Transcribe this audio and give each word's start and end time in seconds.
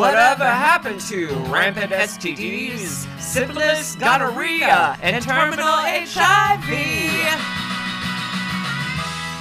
Whatever 0.00 0.46
happened 0.48 0.98
to 1.12 1.28
rampant 1.52 1.92
STDs, 1.92 3.04
syphilis, 3.20 3.96
gonorrhea, 3.96 4.96
and 5.02 5.22
terminal 5.22 5.66
HIV? 5.66 6.72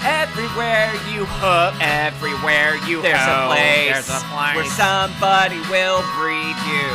Everywhere 0.04 0.91
you 1.16 1.23
hook, 1.40 1.76
everywhere 1.80 2.76
you 2.84 3.02
there's 3.02 3.23
go, 3.23 3.48
a 3.48 3.55
place, 3.55 4.04
there's 4.04 4.09
a 4.12 4.20
place. 4.36 4.55
where 4.59 4.66
somebody 4.76 5.64
will 5.72 6.04
breed 6.20 6.60
you. 6.68 6.91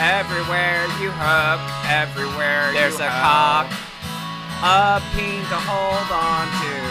Everywhere 0.00 0.88
you 0.96 1.12
hook, 1.12 1.60
everywhere 1.84 2.72
there's 2.72 2.96
you 2.96 3.04
a 3.04 3.12
hook. 3.12 3.68
cock, 3.68 3.68
a 4.64 5.04
peen 5.12 5.44
to 5.52 5.60
hold 5.60 6.08
on 6.08 6.48
to. 6.64 6.83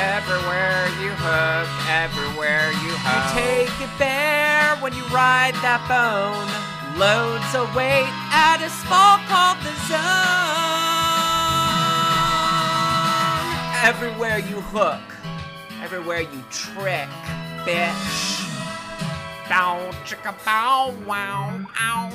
Everywhere 0.00 0.88
you 0.96 1.12
hook, 1.12 1.68
everywhere 1.92 2.72
you 2.72 2.92
hook. 3.04 3.36
You 3.36 3.68
take 3.68 3.76
it 3.84 3.92
bare 3.98 4.76
when 4.80 4.94
you 4.94 5.04
ride 5.12 5.52
that 5.60 5.84
bone. 5.92 6.48
Loads 6.96 7.52
of 7.54 7.68
weight 7.76 8.08
at 8.32 8.64
a 8.64 8.70
small 8.80 9.20
called 9.28 9.60
the 9.60 9.76
zone. 9.92 10.00
Everywhere 13.84 14.38
you 14.38 14.60
hook, 14.72 15.04
everywhere 15.82 16.22
you 16.22 16.42
trick, 16.50 17.08
bitch. 17.68 18.40
Bow 19.50 19.90
chicka 20.06 20.32
bow 20.46 20.94
wow 21.06 21.60
ow 21.78 22.10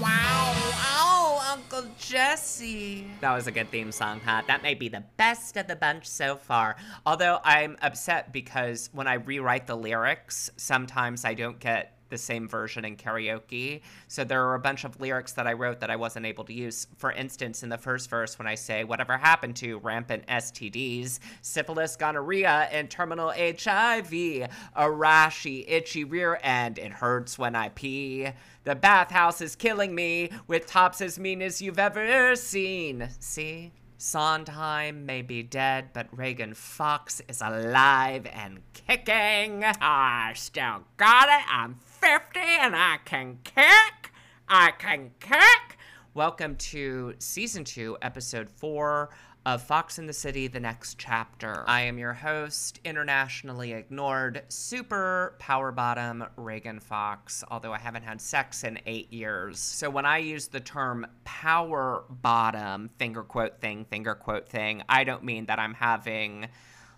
wow 0.00 0.52
ow 0.98 1.11
Uncle 1.52 1.84
Jesse. 1.98 3.06
That 3.20 3.34
was 3.34 3.46
a 3.46 3.52
good 3.52 3.70
theme 3.70 3.92
song, 3.92 4.22
huh? 4.24 4.40
That 4.46 4.62
may 4.62 4.72
be 4.72 4.88
the 4.88 5.04
best 5.18 5.58
of 5.58 5.66
the 5.66 5.76
bunch 5.76 6.06
so 6.06 6.36
far. 6.36 6.76
Although 7.04 7.40
I'm 7.44 7.76
upset 7.82 8.32
because 8.32 8.88
when 8.94 9.06
I 9.06 9.14
rewrite 9.14 9.66
the 9.66 9.76
lyrics, 9.76 10.50
sometimes 10.56 11.26
I 11.26 11.34
don't 11.34 11.60
get 11.60 11.91
the 12.12 12.18
same 12.18 12.46
version 12.46 12.84
in 12.84 12.94
karaoke. 12.96 13.80
So 14.06 14.22
there 14.22 14.46
are 14.46 14.54
a 14.54 14.60
bunch 14.60 14.84
of 14.84 15.00
lyrics 15.00 15.32
that 15.32 15.48
I 15.48 15.54
wrote 15.54 15.80
that 15.80 15.90
I 15.90 15.96
wasn't 15.96 16.26
able 16.26 16.44
to 16.44 16.52
use. 16.52 16.86
For 16.98 17.10
instance, 17.10 17.64
in 17.64 17.70
the 17.70 17.78
first 17.78 18.08
verse, 18.08 18.38
when 18.38 18.46
I 18.46 18.54
say, 18.54 18.84
Whatever 18.84 19.16
happened 19.16 19.56
to 19.56 19.78
rampant 19.78 20.26
STDs, 20.26 21.18
syphilis, 21.40 21.96
gonorrhea, 21.96 22.68
and 22.70 22.88
terminal 22.88 23.30
HIV, 23.30 24.12
a 24.12 24.84
rashy, 24.84 25.64
itchy 25.66 26.04
rear 26.04 26.38
end, 26.42 26.78
it 26.78 26.92
hurts 26.92 27.38
when 27.38 27.56
I 27.56 27.70
pee. 27.70 28.28
The 28.64 28.76
bathhouse 28.76 29.40
is 29.40 29.56
killing 29.56 29.94
me 29.94 30.30
with 30.46 30.66
tops 30.66 31.00
as 31.00 31.18
mean 31.18 31.42
as 31.42 31.60
you've 31.60 31.78
ever 31.78 32.36
seen. 32.36 33.08
See? 33.18 33.72
Sondheim 34.04 35.06
may 35.06 35.22
be 35.22 35.44
dead, 35.44 35.90
but 35.92 36.08
Reagan 36.10 36.54
Fox 36.54 37.22
is 37.28 37.40
alive 37.40 38.26
and 38.34 38.58
kicking. 38.74 39.62
I 39.64 40.32
still 40.34 40.82
got 40.96 41.28
it. 41.28 41.44
I'm 41.48 41.76
50 42.02 42.40
and 42.40 42.74
I 42.74 42.98
can 43.04 43.38
kick. 43.44 44.12
I 44.48 44.72
can 44.72 45.12
kick. 45.20 45.78
Welcome 46.14 46.56
to 46.56 47.14
season 47.20 47.62
two, 47.62 47.96
episode 48.02 48.50
four 48.50 49.10
of 49.46 49.62
Fox 49.62 50.00
in 50.00 50.06
the 50.08 50.12
City, 50.12 50.48
the 50.48 50.58
next 50.58 50.98
chapter. 50.98 51.62
I 51.68 51.82
am 51.82 51.98
your 51.98 52.12
host, 52.12 52.80
internationally 52.84 53.72
ignored, 53.72 54.42
super 54.48 55.36
power 55.38 55.70
bottom 55.70 56.24
Reagan 56.36 56.80
Fox, 56.80 57.44
although 57.52 57.72
I 57.72 57.78
haven't 57.78 58.02
had 58.02 58.20
sex 58.20 58.64
in 58.64 58.80
eight 58.84 59.12
years. 59.12 59.60
So 59.60 59.88
when 59.88 60.04
I 60.04 60.18
use 60.18 60.48
the 60.48 60.58
term 60.58 61.06
power 61.22 62.02
bottom, 62.10 62.90
finger 62.98 63.22
quote 63.22 63.60
thing, 63.60 63.84
finger 63.84 64.16
quote 64.16 64.48
thing, 64.48 64.82
I 64.88 65.04
don't 65.04 65.22
mean 65.22 65.46
that 65.46 65.60
I'm 65.60 65.74
having 65.74 66.48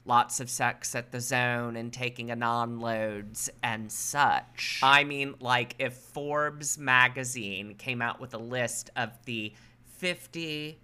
lots 0.05 0.41
of 0.41 0.51
sex 0.51 0.95
at 0.95 1.13
the 1.13 1.21
zone 1.21 1.77
and 1.77 1.93
taking 1.93 2.31
anon 2.31 2.81
loads 2.81 3.49
and 3.63 3.91
such. 3.91 4.81
I 4.83 5.05
mean, 5.05 5.35
like 5.41 5.75
if 5.79 5.95
Forbes 5.95 6.77
magazine 6.79 7.75
came 7.75 8.03
out 8.03 8.21
with 8.21 8.35
a 8.35 8.39
list 8.39 8.91
of 8.97 9.11
the 9.25 9.53
50 9.99 10.79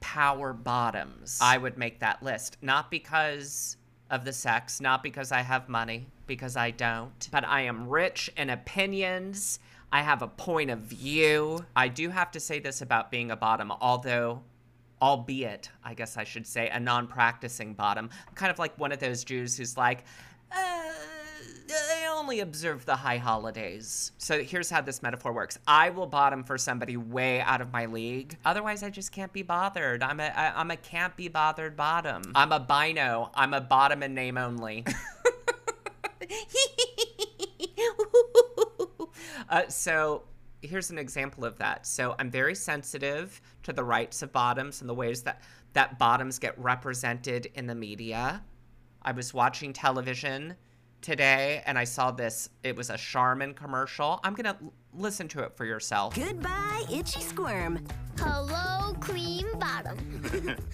power 0.00 0.52
bottoms, 0.52 1.38
I 1.40 1.58
would 1.58 1.76
make 1.76 2.00
that 2.00 2.22
list. 2.22 2.56
Not 2.62 2.90
because 2.90 3.76
of 4.10 4.24
the 4.24 4.32
sex, 4.32 4.80
not 4.80 5.02
because 5.02 5.32
I 5.32 5.40
have 5.40 5.68
money, 5.68 6.06
because 6.26 6.56
I 6.56 6.70
don't, 6.70 7.28
but 7.30 7.44
I 7.46 7.62
am 7.62 7.88
rich 7.88 8.30
in 8.36 8.50
opinions. 8.50 9.58
I 9.90 10.00
have 10.02 10.22
a 10.22 10.28
point 10.28 10.70
of 10.70 10.78
view. 10.78 11.66
I 11.76 11.88
do 11.88 12.08
have 12.08 12.30
to 12.32 12.40
say 12.40 12.58
this 12.58 12.80
about 12.80 13.10
being 13.10 13.30
a 13.30 13.36
bottom, 13.36 13.70
although 13.80 14.42
albeit, 15.02 15.68
I 15.84 15.94
guess 15.94 16.16
I 16.16 16.24
should 16.24 16.46
say, 16.46 16.68
a 16.68 16.80
non 16.80 17.08
practicing 17.08 17.74
bottom. 17.74 18.08
I'm 18.28 18.34
kind 18.34 18.52
of 18.52 18.58
like 18.58 18.78
one 18.78 18.92
of 18.92 19.00
those 19.00 19.24
Jews 19.24 19.56
who's 19.56 19.76
like, 19.76 20.04
uh, 20.52 20.90
I 21.74 22.06
only 22.14 22.40
observe 22.40 22.84
the 22.84 22.96
high 22.96 23.16
holidays. 23.16 24.12
So 24.18 24.42
here's 24.42 24.70
how 24.70 24.80
this 24.80 25.02
metaphor 25.02 25.32
works 25.32 25.58
I 25.66 25.90
will 25.90 26.06
bottom 26.06 26.44
for 26.44 26.56
somebody 26.56 26.96
way 26.96 27.40
out 27.40 27.60
of 27.60 27.72
my 27.72 27.86
league. 27.86 28.36
Otherwise, 28.44 28.82
I 28.82 28.90
just 28.90 29.10
can't 29.10 29.32
be 29.32 29.42
bothered. 29.42 30.02
I'm 30.02 30.20
a, 30.20 30.24
I, 30.24 30.58
I'm 30.58 30.70
a 30.70 30.76
can't 30.76 31.16
be 31.16 31.28
bothered 31.28 31.76
bottom. 31.76 32.22
I'm 32.34 32.52
a 32.52 32.60
bino. 32.60 33.30
I'm 33.34 33.54
a 33.54 33.60
bottom 33.60 34.02
in 34.02 34.14
name 34.14 34.38
only. 34.38 34.84
uh, 39.48 39.68
so 39.68 40.22
here's 40.62 40.90
an 40.90 40.98
example 40.98 41.44
of 41.44 41.58
that. 41.58 41.86
So 41.86 42.14
I'm 42.18 42.30
very 42.30 42.54
sensitive 42.54 43.40
to 43.64 43.72
the 43.72 43.84
rights 43.84 44.22
of 44.22 44.32
bottoms 44.32 44.80
and 44.80 44.88
the 44.88 44.94
ways 44.94 45.22
that 45.22 45.42
that 45.74 45.98
bottoms 45.98 46.38
get 46.38 46.58
represented 46.58 47.46
in 47.54 47.66
the 47.66 47.74
media. 47.74 48.42
I 49.02 49.12
was 49.12 49.32
watching 49.34 49.72
television 49.72 50.56
today 51.00 51.62
and 51.66 51.76
I 51.78 51.84
saw 51.84 52.10
this. 52.10 52.48
It 52.62 52.76
was 52.76 52.90
a 52.90 52.96
Charmin 52.96 53.54
commercial. 53.54 54.20
I'm 54.22 54.34
gonna 54.34 54.56
l- 54.62 54.72
listen 54.94 55.28
to 55.28 55.40
it 55.42 55.56
for 55.56 55.64
yourself. 55.64 56.14
Goodbye, 56.14 56.84
itchy 56.92 57.20
squirm. 57.20 57.84
Hello, 58.18 58.94
cream 59.00 59.46
bottom. 59.58 59.98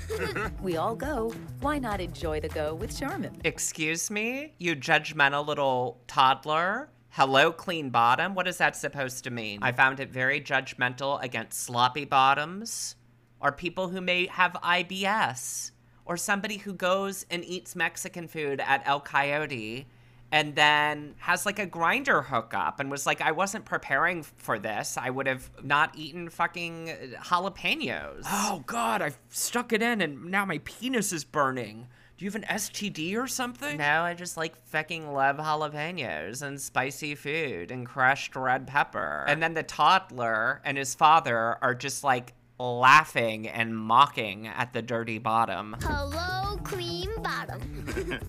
We 0.63 0.77
all 0.77 0.95
go. 0.97 1.33
Why 1.61 1.79
not 1.79 2.01
enjoy 2.01 2.41
the 2.41 2.49
go 2.49 2.75
with 2.75 2.99
Charmin? 2.99 3.41
Excuse 3.45 4.11
me, 4.11 4.55
you 4.59 4.77
judgmental 4.77 5.47
little 5.47 6.01
toddler. 6.07 6.91
Hello, 7.11 7.51
clean 7.51 7.91
bottom. 7.91 8.35
What 8.35 8.47
is 8.47 8.59
that 8.59 8.77
supposed 8.77 9.25
to 9.25 9.31
mean? 9.31 9.61
I 9.63 9.73
found 9.73 9.99
it 9.99 10.11
very 10.11 10.41
judgmental 10.41 11.23
against 11.23 11.61
sloppy 11.61 12.05
bottoms, 12.05 12.97
or 13.41 13.51
people 13.51 13.89
who 13.89 14.01
may 14.01 14.27
have 14.27 14.53
IBS, 14.53 15.73
or 16.05 16.17
somebody 16.17 16.59
who 16.59 16.73
goes 16.73 17.27
and 17.31 17.45
eats 17.45 17.75
Mexican 17.75 18.29
food 18.29 18.61
at 18.61 18.83
El 18.87 19.01
Coyote 19.01 19.87
and 20.31 20.55
then 20.55 21.15
has 21.19 21.47
like 21.47 21.59
a 21.59 21.67
Grindr 21.67 22.25
hookup 22.27 22.81
and 22.81 22.91
was 22.91 23.07
like, 23.07 23.21
I 23.21 23.33
wasn't 23.33 23.65
preparing 23.65 24.23
for 24.23 24.59
this. 24.59 24.99
I 24.99 25.11
would 25.11 25.27
have 25.27 25.51
not 25.63 25.97
eaten 25.97 26.29
fucking 26.29 26.93
jalapenos. 27.25 28.25
Oh, 28.27 28.63
God, 28.67 29.01
I've 29.01 29.19
stuck 29.29 29.73
it 29.73 29.83
in 29.83 30.03
and 30.03 30.27
now 30.27 30.45
my 30.45 30.59
penis 30.65 31.13
is 31.13 31.25
burning. 31.25 31.89
Do 32.19 32.25
you 32.25 32.33
have 32.33 32.43
an 32.43 32.49
STD 32.51 33.17
or 33.17 33.29
something? 33.29 33.77
No, 33.77 34.03
I 34.03 34.13
just 34.13 34.37
like 34.37 34.57
fucking 34.67 35.13
love 35.13 35.37
jalapenos 35.37 36.43
and 36.43 36.61
spicy 36.61 37.15
food 37.15 37.71
and 37.71 37.87
crushed 37.87 38.35
red 38.35 38.67
pepper. 38.67 39.25
And 39.29 39.41
then 39.41 39.55
the 39.55 39.63
toddler 39.63 40.61
and 40.65 40.77
his 40.77 40.97
father 40.97 41.59
are 41.63 41.77
just 41.77 42.03
like 42.03 42.33
laughing 42.59 43.47
and 43.47 43.79
mocking 43.79 44.49
at 44.49 44.73
the 44.73 44.83
dirty 44.83 45.19
bottom. 45.19 45.77
Hello, 45.81 46.57
cream 46.65 47.11
bottom. 47.23 47.63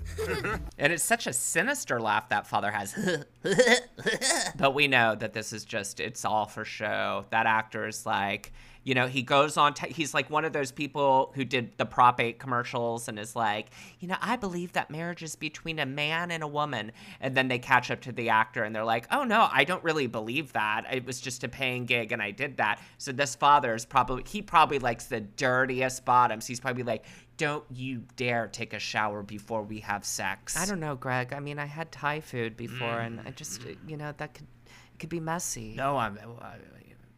And 0.78 0.94
it's 0.94 1.04
such 1.04 1.28
a 1.28 1.34
sinister 1.34 2.00
laugh 2.00 2.30
that 2.30 2.48
father 2.48 2.72
has. 2.72 2.96
but 4.56 4.74
we 4.74 4.88
know 4.88 5.16
that 5.16 5.34
this 5.34 5.52
is 5.52 5.66
just, 5.66 6.00
it's 6.00 6.24
all 6.24 6.46
for 6.46 6.64
show. 6.64 7.26
That 7.32 7.48
actor 7.48 7.88
is 7.88 8.06
like, 8.06 8.54
you 8.90 8.96
know, 8.96 9.06
he 9.06 9.22
goes 9.22 9.56
on, 9.56 9.76
te- 9.76 9.94
he's 9.94 10.16
like 10.16 10.32
one 10.32 10.46
of 10.46 10.52
those 10.52 10.72
people 10.72 11.32
who 11.36 11.46
did 11.46 11.78
the 11.78 11.86
Prop 11.86 12.20
8 12.20 12.40
commercials 12.40 13.08
and 13.08 13.20
is 13.20 13.36
like, 13.36 13.68
you 14.00 14.08
know, 14.08 14.16
I 14.20 14.36
believe 14.36 14.72
that 14.72 14.90
marriage 14.90 15.22
is 15.22 15.36
between 15.36 15.78
a 15.78 15.86
man 15.86 16.32
and 16.32 16.42
a 16.42 16.48
woman. 16.48 16.92
And 17.22 17.38
then 17.38 17.50
they 17.50 17.60
catch 17.60 17.92
up 17.92 18.02
to 18.02 18.12
the 18.12 18.30
actor 18.30 18.64
and 18.64 18.76
they're 18.76 18.84
like, 18.84 19.06
oh 19.12 19.24
no, 19.26 19.48
I 19.54 19.64
don't 19.64 19.84
really 19.84 20.08
believe 20.08 20.54
that. 20.54 20.86
It 20.92 21.06
was 21.06 21.22
just 21.22 21.44
a 21.44 21.48
paying 21.48 21.86
gig 21.86 22.12
and 22.12 22.20
I 22.20 22.32
did 22.32 22.58
that. 22.58 22.82
So 22.98 23.12
this 23.12 23.36
father 23.36 23.76
is 23.76 23.86
probably, 23.86 24.24
he 24.28 24.42
probably 24.42 24.80
likes 24.80 25.06
the 25.06 25.20
dirtiest 25.20 26.04
bottoms. 26.04 26.48
He's 26.48 26.60
probably 26.60 26.82
like, 26.82 27.06
don't 27.38 27.66
you 27.70 28.06
dare 28.16 28.48
take 28.48 28.74
a 28.74 28.80
shower 28.80 29.22
before 29.22 29.62
we 29.62 29.82
have 29.82 30.04
sex. 30.04 30.58
I 30.58 30.66
don't 30.66 30.80
know, 30.80 30.96
Greg. 30.96 31.32
I 31.32 31.40
mean, 31.40 31.60
I 31.60 31.66
had 31.66 31.92
Thai 31.92 32.22
food 32.22 32.58
before, 32.58 33.00
and 33.00 33.20
I 33.20 33.26
mm. 33.26 33.36
just, 33.36 33.62
you 33.88 33.98
know, 33.98 34.14
that 34.18 34.34
could, 34.34 34.48
it 34.66 35.00
could 35.00 35.10
be 35.10 35.20
messy. 35.20 35.76
No, 35.78 35.96
I'm. 35.96 36.18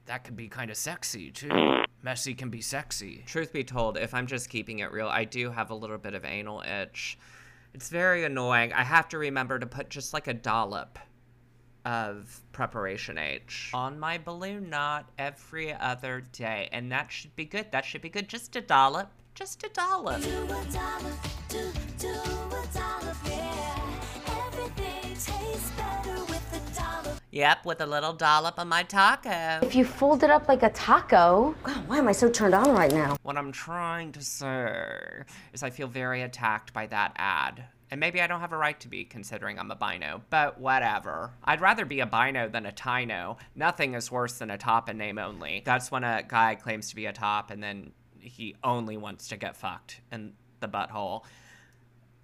I, 0.08 0.12
that 0.12 0.24
could 0.24 0.36
be 0.36 0.48
kind 0.48 0.72
of 0.72 0.78
sexy 0.78 1.32
too. 1.32 1.50
Messy 2.04 2.34
can 2.34 2.50
be 2.50 2.62
sexy. 2.62 3.24
Truth 3.28 3.54
be 3.54 3.64
told, 3.64 3.98
if 3.98 4.14
I'm 4.14 4.26
just 4.26 4.50
keeping 4.50 4.80
it 4.80 4.92
real, 4.92 5.08
I 5.08 5.24
do 5.24 5.52
have 5.52 5.70
a 5.70 5.76
little 5.76 5.98
bit 5.98 6.16
of 6.16 6.26
anal 6.26 6.62
itch. 6.62 7.18
It's 7.74 7.90
very 7.90 8.26
annoying. 8.26 8.74
I 8.74 8.84
have 8.84 9.08
to 9.10 9.18
remember 9.18 9.60
to 9.60 9.68
put 9.68 9.90
just 9.90 10.14
like 10.14 10.28
a 10.28 10.34
dollop 10.34 10.98
of 11.86 12.42
preparation 12.52 13.18
H 13.18 13.72
on 13.74 14.00
my 14.00 14.18
balloon 14.18 14.70
knot 14.70 15.10
every 15.18 15.74
other 15.74 16.22
day, 16.32 16.70
and 16.72 16.92
that 16.92 17.12
should 17.12 17.36
be 17.36 17.46
good. 17.46 17.72
That 17.72 17.86
should 17.86 18.02
be 18.02 18.10
good. 18.10 18.28
Just 18.28 18.56
a 18.56 18.62
dollop. 18.62 19.12
Just 19.34 19.64
a 19.64 19.70
dollop. 19.70 20.22
Do 20.22 20.44
a 20.44 20.66
dollop, 20.72 21.20
do, 21.48 21.72
do 21.98 22.10
a 22.10 22.68
dollop, 22.74 23.18
yeah. 23.26 23.81
Yep, 27.32 27.66
with 27.66 27.80
a 27.80 27.86
little 27.86 28.12
dollop 28.12 28.60
of 28.60 28.68
my 28.68 28.84
taco. 28.84 29.66
If 29.66 29.74
you 29.74 29.86
fold 29.86 30.22
it 30.22 30.30
up 30.30 30.50
like 30.50 30.64
a 30.64 30.70
taco. 30.70 31.56
God, 31.64 31.88
why 31.88 31.98
am 31.98 32.10
I 32.10 32.12
so 32.12 32.30
turned 32.30 32.54
on 32.54 32.72
right 32.72 32.92
now? 32.92 33.16
What 33.24 33.38
I'm 33.38 33.54
trying 33.54 34.12
to 34.12 34.22
say 34.22 35.24
is 35.54 35.64
I 35.64 35.70
feel 35.70 35.88
very 35.88 36.24
attacked 36.24 36.74
by 36.74 36.88
that 36.88 37.14
ad. 37.16 37.64
And 37.90 38.02
maybe 38.02 38.22
I 38.22 38.28
don't 38.28 38.42
have 38.42 38.52
a 38.52 38.58
right 38.58 38.78
to 38.82 38.90
be 38.90 39.06
considering 39.06 39.58
I'm 39.60 39.72
a 39.72 39.78
bino, 39.78 40.24
but 40.30 40.60
whatever. 40.60 41.32
I'd 41.42 41.62
rather 41.62 41.86
be 41.86 42.02
a 42.02 42.06
bino 42.06 42.50
than 42.50 42.66
a 42.66 42.72
tino. 42.74 43.38
Nothing 43.56 43.94
is 43.94 44.12
worse 44.12 44.38
than 44.38 44.52
a 44.52 44.58
top 44.58 44.90
in 44.90 44.98
name 44.98 45.18
only. 45.18 45.62
That's 45.66 45.90
when 45.90 46.04
a 46.04 46.24
guy 46.28 46.56
claims 46.56 46.90
to 46.90 46.96
be 46.98 47.06
a 47.06 47.14
top 47.14 47.50
and 47.50 47.64
then 47.64 47.92
he 48.20 48.58
only 48.62 48.98
wants 48.98 49.30
to 49.30 49.38
get 49.38 49.56
fucked 49.56 50.02
in 50.12 50.34
the 50.60 50.68
butthole. 50.68 51.24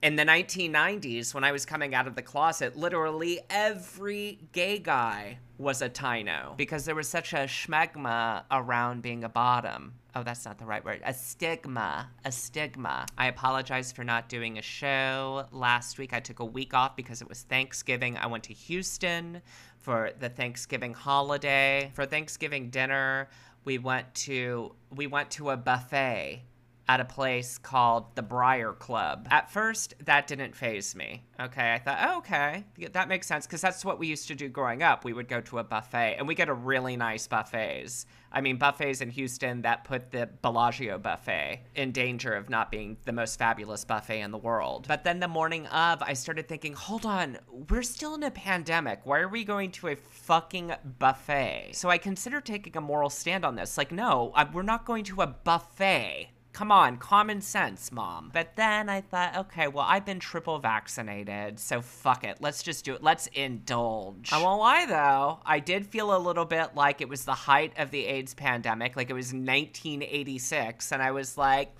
In 0.04 0.16
the 0.16 0.24
1990s, 0.24 1.34
when 1.34 1.44
I 1.44 1.52
was 1.52 1.66
coming 1.66 1.96
out 1.96 2.06
of 2.06 2.14
the 2.14 2.22
closet, 2.22 2.76
literally 2.76 3.40
every 3.50 4.38
gay 4.52 4.78
guy 4.78 5.40
was 5.58 5.82
a 5.82 5.90
Tino 5.90 6.54
because 6.56 6.86
there 6.86 6.94
was 6.94 7.08
such 7.08 7.34
a 7.34 7.48
schmegma 7.48 8.44
around 8.52 9.02
being 9.02 9.24
a 9.24 9.30
bottom. 9.30 9.96
Oh, 10.14 10.22
that's 10.22 10.46
not 10.46 10.60
the 10.60 10.66
right 10.66 10.86
word. 10.86 11.02
A 11.04 11.16
stigma. 11.16 12.12
A 12.26 12.32
stigma. 12.32 13.08
I 13.18 13.28
apologize 13.28 13.92
for 13.92 14.04
not 14.04 14.30
doing 14.30 14.60
a 14.60 14.62
show 14.62 15.48
last 15.52 15.98
week. 15.98 16.14
I 16.14 16.20
took 16.20 16.40
a 16.40 16.46
week 16.46 16.76
off 16.76 16.96
because 16.96 17.24
it 17.24 17.28
was 17.28 17.42
Thanksgiving. 17.42 18.18
I 18.18 18.28
went 18.28 18.44
to 18.46 18.54
Houston 18.54 19.42
for 19.80 20.12
the 20.20 20.30
Thanksgiving 20.30 20.94
holiday. 20.94 21.92
For 21.96 22.06
Thanksgiving 22.06 22.70
dinner, 22.70 23.30
we 23.66 23.80
went 23.80 24.14
to 24.14 24.76
we 24.96 25.08
went 25.08 25.32
to 25.32 25.50
a 25.50 25.58
buffet 25.58 26.44
at 26.90 27.02
a 27.02 27.06
place 27.06 27.58
called 27.58 28.16
the 28.16 28.22
Briar 28.22 28.74
Club. 28.74 29.28
At 29.30 29.52
first, 29.52 29.94
that 30.06 30.28
didn't 30.28 30.56
phase 30.56 30.96
me. 30.96 31.24
Okay, 31.40 31.74
I 31.74 31.80
thought, 31.80 32.00
oh, 32.02 32.18
okay, 32.20 32.64
that 32.94 33.10
makes 33.10 33.28
sense 33.28 33.46
because 33.46 33.62
that's 33.62 33.84
what 33.84 34.00
we 34.00 34.08
used 34.08 34.28
to 34.30 34.36
do 34.36 34.48
growing 34.50 34.82
up. 34.82 35.04
We 35.04 35.14
would 35.14 35.28
go 35.28 35.42
to 35.42 35.60
a 35.60 35.64
buffet, 35.64 36.16
and 36.18 36.28
we 36.28 36.34
get 36.34 36.50
a 36.50 36.54
really 36.54 36.96
nice 36.96 37.28
buffets. 37.28 38.06
I 38.32 38.42
mean, 38.42 38.58
buffets 38.58 39.02
in 39.02 39.10
Houston 39.12 39.62
that 39.62 39.84
put 39.84 40.12
the 40.12 40.30
Bellagio 40.42 40.98
buffet 40.98 41.64
in 41.76 41.92
danger 41.92 42.34
of 42.34 42.50
not 42.50 42.72
being 42.72 42.98
the 43.06 43.14
most 43.14 43.38
fabulous 43.38 43.86
buffet 43.86 44.22
in 44.22 44.32
the 44.32 44.38
world. 44.38 44.86
But 44.88 45.04
then 45.04 45.20
the 45.20 45.28
morning 45.28 45.68
of, 45.68 46.02
I 46.02 46.14
started 46.14 46.48
thinking, 46.48 46.74
hold 46.74 47.06
on, 47.06 47.38
we're 47.70 47.84
still 47.84 48.16
in 48.16 48.24
a 48.24 48.32
pandemic. 48.32 49.02
Why 49.04 49.20
are 49.20 49.30
we 49.30 49.44
going 49.44 49.72
to 49.74 49.90
a 49.90 49.96
fucking 49.96 50.74
buffet? 51.00 51.72
So 51.74 51.90
I 51.90 51.98
considered 51.98 52.46
taking 52.46 52.76
a 52.78 52.82
moral 52.82 53.10
stand 53.10 53.46
on 53.46 53.56
this. 53.56 53.78
Like, 53.78 53.92
no, 53.92 54.32
I, 54.36 54.44
we're 54.46 54.64
not 54.64 54.86
going 54.86 55.04
to 55.06 55.22
a 55.22 55.28
buffet. 55.28 56.30
Come 56.58 56.72
on, 56.72 56.98
common 56.98 57.42
sense, 57.42 57.92
mom. 57.92 58.32
But 58.34 58.56
then 58.56 58.90
I 58.90 59.02
thought, 59.02 59.38
okay, 59.38 59.68
well, 59.68 59.86
I've 59.88 60.06
been 60.06 60.20
triple 60.20 60.58
vaccinated, 60.58 61.60
so 61.60 61.84
fuck 61.84 62.24
it. 62.24 62.38
Let's 62.40 62.64
just 62.64 62.84
do 62.84 62.96
it. 62.96 63.04
Let's 63.04 63.28
indulge. 63.28 64.34
I 64.34 64.42
won't 64.42 64.60
lie, 64.60 64.88
though. 64.88 65.38
I 65.46 65.60
did 65.60 65.86
feel 65.86 66.16
a 66.16 66.18
little 66.18 66.46
bit 66.46 66.74
like 66.74 67.00
it 67.00 67.10
was 67.10 67.26
the 67.26 67.36
height 67.36 67.74
of 67.78 67.92
the 67.92 68.08
AIDS 68.08 68.34
pandemic, 68.34 68.96
like 68.96 69.12
it 69.12 69.14
was 69.14 69.34
1986, 69.34 70.92
and 70.92 71.04
I 71.04 71.12
was 71.12 71.38
like, 71.38 71.76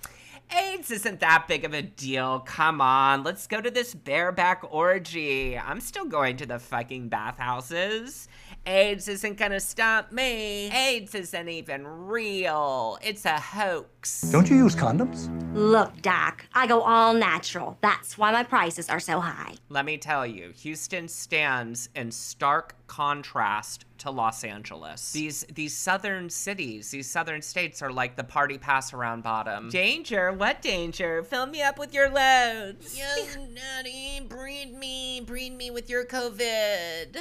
AIDS 0.56 0.92
isn't 0.92 1.18
that 1.20 1.46
big 1.48 1.64
of 1.64 1.74
a 1.74 1.82
deal. 1.82 2.38
Come 2.38 2.80
on, 2.80 3.24
let's 3.24 3.48
go 3.48 3.60
to 3.60 3.72
this 3.72 3.94
bareback 3.94 4.62
orgy. 4.70 5.58
I'm 5.58 5.80
still 5.80 6.04
going 6.04 6.36
to 6.36 6.46
the 6.46 6.60
fucking 6.60 7.08
bathhouses. 7.08 8.28
AIDS 8.66 9.08
isn't 9.08 9.38
gonna 9.38 9.60
stop 9.60 10.12
me. 10.12 10.70
AIDS 10.70 11.14
isn't 11.14 11.48
even 11.48 11.86
real. 11.86 12.98
It's 13.02 13.24
a 13.24 13.40
hoax. 13.40 14.22
Don't 14.30 14.50
you 14.50 14.56
use 14.56 14.76
condoms? 14.76 15.28
Look, 15.54 16.02
Doc, 16.02 16.44
I 16.52 16.66
go 16.66 16.82
all 16.82 17.14
natural. 17.14 17.78
That's 17.80 18.18
why 18.18 18.30
my 18.30 18.44
prices 18.44 18.90
are 18.90 19.00
so 19.00 19.20
high. 19.20 19.54
Let 19.70 19.84
me 19.84 19.96
tell 19.96 20.26
you, 20.26 20.52
Houston 20.56 21.08
stands 21.08 21.88
in 21.94 22.10
stark 22.10 22.74
contrast 22.86 23.86
to 23.98 24.10
Los 24.10 24.44
Angeles. 24.44 25.12
These 25.12 25.46
these 25.52 25.74
southern 25.74 26.28
cities, 26.30 26.90
these 26.90 27.10
southern 27.10 27.42
states 27.42 27.82
are 27.82 27.90
like 27.90 28.16
the 28.16 28.24
party 28.24 28.58
pass 28.58 28.92
around 28.92 29.22
bottom. 29.22 29.70
Danger? 29.70 30.32
What 30.32 30.62
danger? 30.62 31.22
Fill 31.22 31.46
me 31.46 31.62
up 31.62 31.78
with 31.78 31.94
your 31.94 32.08
loads. 32.08 32.96
Yes, 32.96 33.36
Daddy, 33.54 34.20
breed 34.28 34.74
me, 34.74 35.20
breed 35.20 35.54
me 35.56 35.70
with 35.70 35.88
your 35.88 36.04
COVID. 36.04 37.16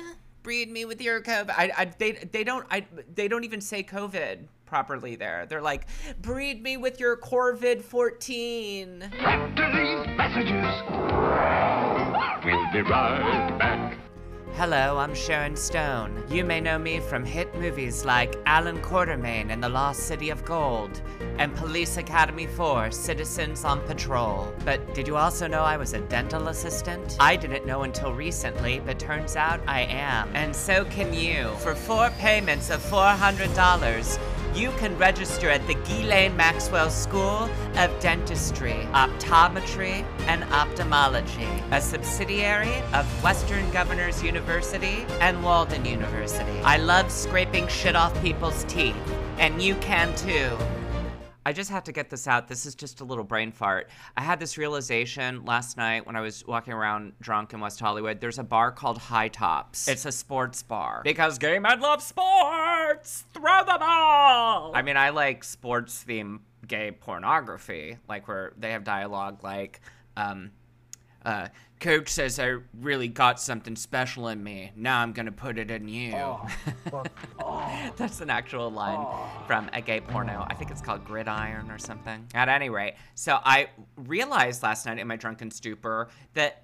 Breed 0.47 0.71
me 0.71 0.85
with 0.85 1.01
your 1.01 1.19
COVID. 1.19 1.49
I, 1.49 1.71
I 1.77 1.91
they 1.97 2.13
they 2.13 2.45
don't 2.45 2.65
I 2.71 2.85
they 3.13 3.27
don't 3.27 3.43
even 3.43 3.59
say 3.59 3.83
COVID 3.83 4.45
properly 4.65 5.17
there. 5.17 5.45
They're 5.45 5.61
like, 5.61 5.87
breed 6.21 6.63
me 6.63 6.77
with 6.77 7.01
your 7.01 7.17
Corvid 7.17 7.81
14. 7.81 9.11
After 9.19 9.65
these 9.73 10.07
messages, 10.15 10.63
we'll 12.45 12.71
be 12.71 12.89
right 12.89 13.57
back. 13.59 13.97
Hello, 14.57 14.97
I'm 14.97 15.13
Sharon 15.13 15.55
Stone. 15.55 16.23
You 16.31 16.43
may 16.43 16.59
know 16.59 16.79
me 16.79 16.99
from 16.99 17.23
hit 17.23 17.53
movies 17.53 18.03
like 18.03 18.33
Allan 18.47 18.81
Quatermain 18.81 19.51
and 19.51 19.63
the 19.63 19.69
Lost 19.69 20.07
City 20.07 20.31
of 20.31 20.43
Gold, 20.45 20.99
and 21.37 21.55
Police 21.55 21.97
Academy 21.97 22.47
4 22.47 22.89
Citizens 22.89 23.63
on 23.63 23.79
Patrol. 23.81 24.51
But 24.65 24.95
did 24.95 25.07
you 25.07 25.15
also 25.15 25.45
know 25.45 25.61
I 25.61 25.77
was 25.77 25.93
a 25.93 25.99
dental 25.99 26.47
assistant? 26.47 27.17
I 27.19 27.35
didn't 27.35 27.67
know 27.67 27.83
until 27.83 28.15
recently, 28.15 28.79
but 28.79 28.97
turns 28.97 29.35
out 29.35 29.61
I 29.67 29.81
am. 29.81 30.35
And 30.35 30.55
so 30.55 30.85
can 30.85 31.13
you. 31.13 31.49
For 31.59 31.75
four 31.75 32.09
payments 32.17 32.71
of 32.71 32.81
$400, 32.81 34.17
you 34.57 34.71
can 34.71 34.97
register 34.97 35.49
at 35.51 35.65
the 35.67 35.75
Ghislaine 35.75 36.35
Maxwell 36.35 36.89
School 36.89 37.47
of 37.75 37.99
Dentistry, 37.99 38.87
Optometry, 38.91 40.03
and 40.21 40.43
Ophthalmology, 40.45 41.47
a 41.69 41.79
subsidiary 41.79 42.73
of 42.91 43.05
Western 43.23 43.69
Governors 43.69 44.23
University 44.23 45.05
and 45.21 45.43
Walden 45.43 45.85
University. 45.85 46.59
I 46.61 46.77
love 46.77 47.11
scraping 47.11 47.67
shit 47.67 47.95
off 47.95 48.19
people's 48.23 48.63
teeth, 48.63 48.95
and 49.37 49.61
you 49.61 49.75
can 49.75 50.15
too. 50.15 50.57
I 51.47 51.53
just 51.53 51.71
have 51.71 51.85
to 51.85 51.93
get 51.93 52.09
this 52.09 52.27
out. 52.27 52.49
This 52.49 52.65
is 52.65 52.75
just 52.75 52.99
a 52.99 53.05
little 53.05 53.23
brain 53.23 53.53
fart. 53.53 53.89
I 54.17 54.21
had 54.21 54.37
this 54.37 54.57
realization 54.57 55.45
last 55.45 55.77
night 55.77 56.05
when 56.05 56.17
I 56.17 56.19
was 56.19 56.45
walking 56.45 56.73
around 56.73 57.13
drunk 57.21 57.53
in 57.53 57.61
West 57.61 57.79
Hollywood. 57.79 58.19
There's 58.19 58.37
a 58.37 58.43
bar 58.43 58.69
called 58.69 58.97
High 58.97 59.29
Tops. 59.29 59.87
It's 59.87 60.03
a 60.03 60.11
sports 60.11 60.61
bar. 60.61 60.99
Because 61.05 61.37
gay 61.37 61.57
men 61.57 61.79
love 61.79 62.03
sports! 62.03 63.23
Throw 63.33 63.59
the 63.59 63.77
ball! 63.79 64.73
I 64.75 64.81
mean, 64.81 64.97
I 64.97 65.11
like 65.11 65.45
sports 65.45 66.03
themed 66.05 66.39
gay 66.67 66.91
pornography, 66.91 67.95
like 68.09 68.27
where 68.27 68.51
they 68.57 68.71
have 68.71 68.83
dialogue 68.83 69.41
like, 69.41 69.79
um, 70.17 70.51
uh, 71.27 71.49
Coach 71.81 72.09
says 72.09 72.39
I 72.39 72.55
really 72.79 73.07
got 73.07 73.39
something 73.39 73.75
special 73.75 74.29
in 74.29 74.43
me. 74.43 74.71
Now 74.75 75.01
I'm 75.01 75.11
gonna 75.11 75.31
put 75.31 75.59
it 75.59 75.69
in 75.69 75.87
you. 75.87 76.11
That's 77.97 78.21
an 78.21 78.29
actual 78.31 78.71
line 78.71 79.05
from 79.45 79.69
a 79.73 79.81
gay 79.81 79.99
porno. 79.99 80.45
I 80.49 80.55
think 80.55 80.71
it's 80.71 80.81
called 80.81 81.05
Gridiron 81.05 81.69
or 81.69 81.77
something. 81.77 82.25
At 82.33 82.49
any 82.49 82.69
rate, 82.69 82.95
so 83.13 83.39
I 83.43 83.69
realized 83.95 84.63
last 84.63 84.85
night 84.85 84.97
in 84.97 85.07
my 85.07 85.17
drunken 85.17 85.51
stupor 85.51 86.07
that 86.33 86.63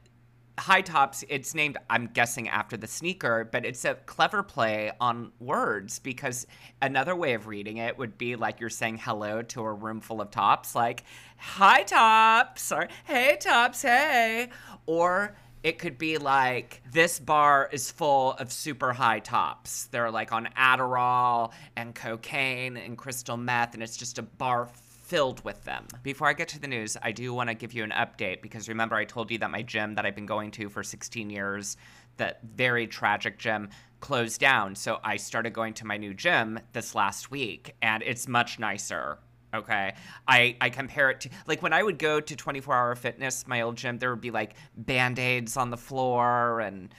High 0.60 0.82
Tops, 0.82 1.24
it's 1.30 1.56
named, 1.56 1.78
I'm 1.90 2.08
guessing, 2.08 2.48
after 2.48 2.78
the 2.78 2.86
sneaker, 2.86 3.50
but 3.52 3.66
it's 3.66 3.86
a 3.86 3.96
clever 3.96 4.44
play 4.44 4.92
on 5.02 5.32
words 5.40 5.98
because 5.98 6.46
another 6.82 7.16
way 7.16 7.34
of 7.34 7.48
reading 7.48 7.78
it 7.78 7.98
would 7.98 8.18
be 8.20 8.36
like 8.36 8.60
you're 8.60 8.70
saying 8.70 9.00
hello 9.00 9.42
to 9.42 9.62
a 9.62 9.74
room 9.74 10.00
full 10.00 10.22
of 10.22 10.30
tops, 10.30 10.76
like, 10.76 11.04
Hi 11.38 11.84
Tops, 11.84 12.72
or 12.72 12.88
Hey 13.06 13.38
Tops, 13.40 13.82
hey. 13.82 14.50
Or 14.86 15.36
it 15.64 15.80
could 15.80 15.98
be 15.98 16.18
like, 16.18 16.82
this 16.92 17.20
bar 17.20 17.70
is 17.72 17.90
full 17.90 18.34
of 18.34 18.52
super 18.52 18.92
high 18.92 19.20
tops. 19.20 19.86
They're 19.86 20.12
like 20.12 20.34
on 20.34 20.50
Adderall 20.58 21.52
and 21.78 21.96
cocaine 21.96 22.76
and 22.78 22.98
crystal 22.98 23.38
meth, 23.38 23.74
and 23.74 23.82
it's 23.82 23.96
just 23.96 24.20
a 24.20 24.24
bar 24.24 24.70
filled 25.04 25.44
with 25.44 25.64
them. 25.66 25.86
Before 26.02 26.28
I 26.28 26.34
get 26.34 26.48
to 26.50 26.60
the 26.60 26.68
news, 26.68 26.98
I 27.02 27.12
do 27.12 27.34
want 27.34 27.50
to 27.50 27.54
give 27.54 27.74
you 27.74 27.84
an 27.84 27.92
update 27.92 28.42
because 28.42 28.70
remember 28.70 28.96
I 28.96 29.06
told 29.06 29.30
you 29.30 29.38
that 29.40 29.52
my 29.52 29.62
gym 29.62 29.96
that 29.96 30.06
I've 30.06 30.16
been 30.16 30.26
going 30.26 30.50
to 30.52 30.70
for 30.70 30.82
16 30.82 31.30
years, 31.30 31.78
that 32.18 32.40
very 32.56 32.88
tragic 32.88 33.38
gym, 33.38 33.70
closed 34.00 34.40
down. 34.40 34.76
So 34.76 35.00
I 35.04 35.18
started 35.18 35.52
going 35.54 35.74
to 35.76 35.86
my 35.86 35.98
new 35.98 36.14
gym 36.14 36.60
this 36.72 36.96
last 36.96 37.32
week 37.32 37.76
and 37.82 38.02
it's 38.02 38.28
much 38.28 38.60
nicer. 38.60 39.20
Okay. 39.54 39.94
I, 40.28 40.56
I 40.62 40.70
compare 40.70 41.12
it 41.12 41.22
to 41.22 41.30
like 41.48 41.62
when 41.62 41.74
I 41.74 41.84
would 41.84 42.00
go 42.00 42.20
to 42.20 42.36
24 42.36 42.74
hour 42.74 42.96
fitness, 42.96 43.46
my 43.46 43.62
old 43.62 43.76
gym, 43.76 44.00
there 44.00 44.10
would 44.10 44.22
be 44.22 44.32
like 44.32 44.56
band-aids 44.76 45.58
on 45.58 45.70
the 45.70 45.78
floor 45.78 46.62
and 46.62 46.96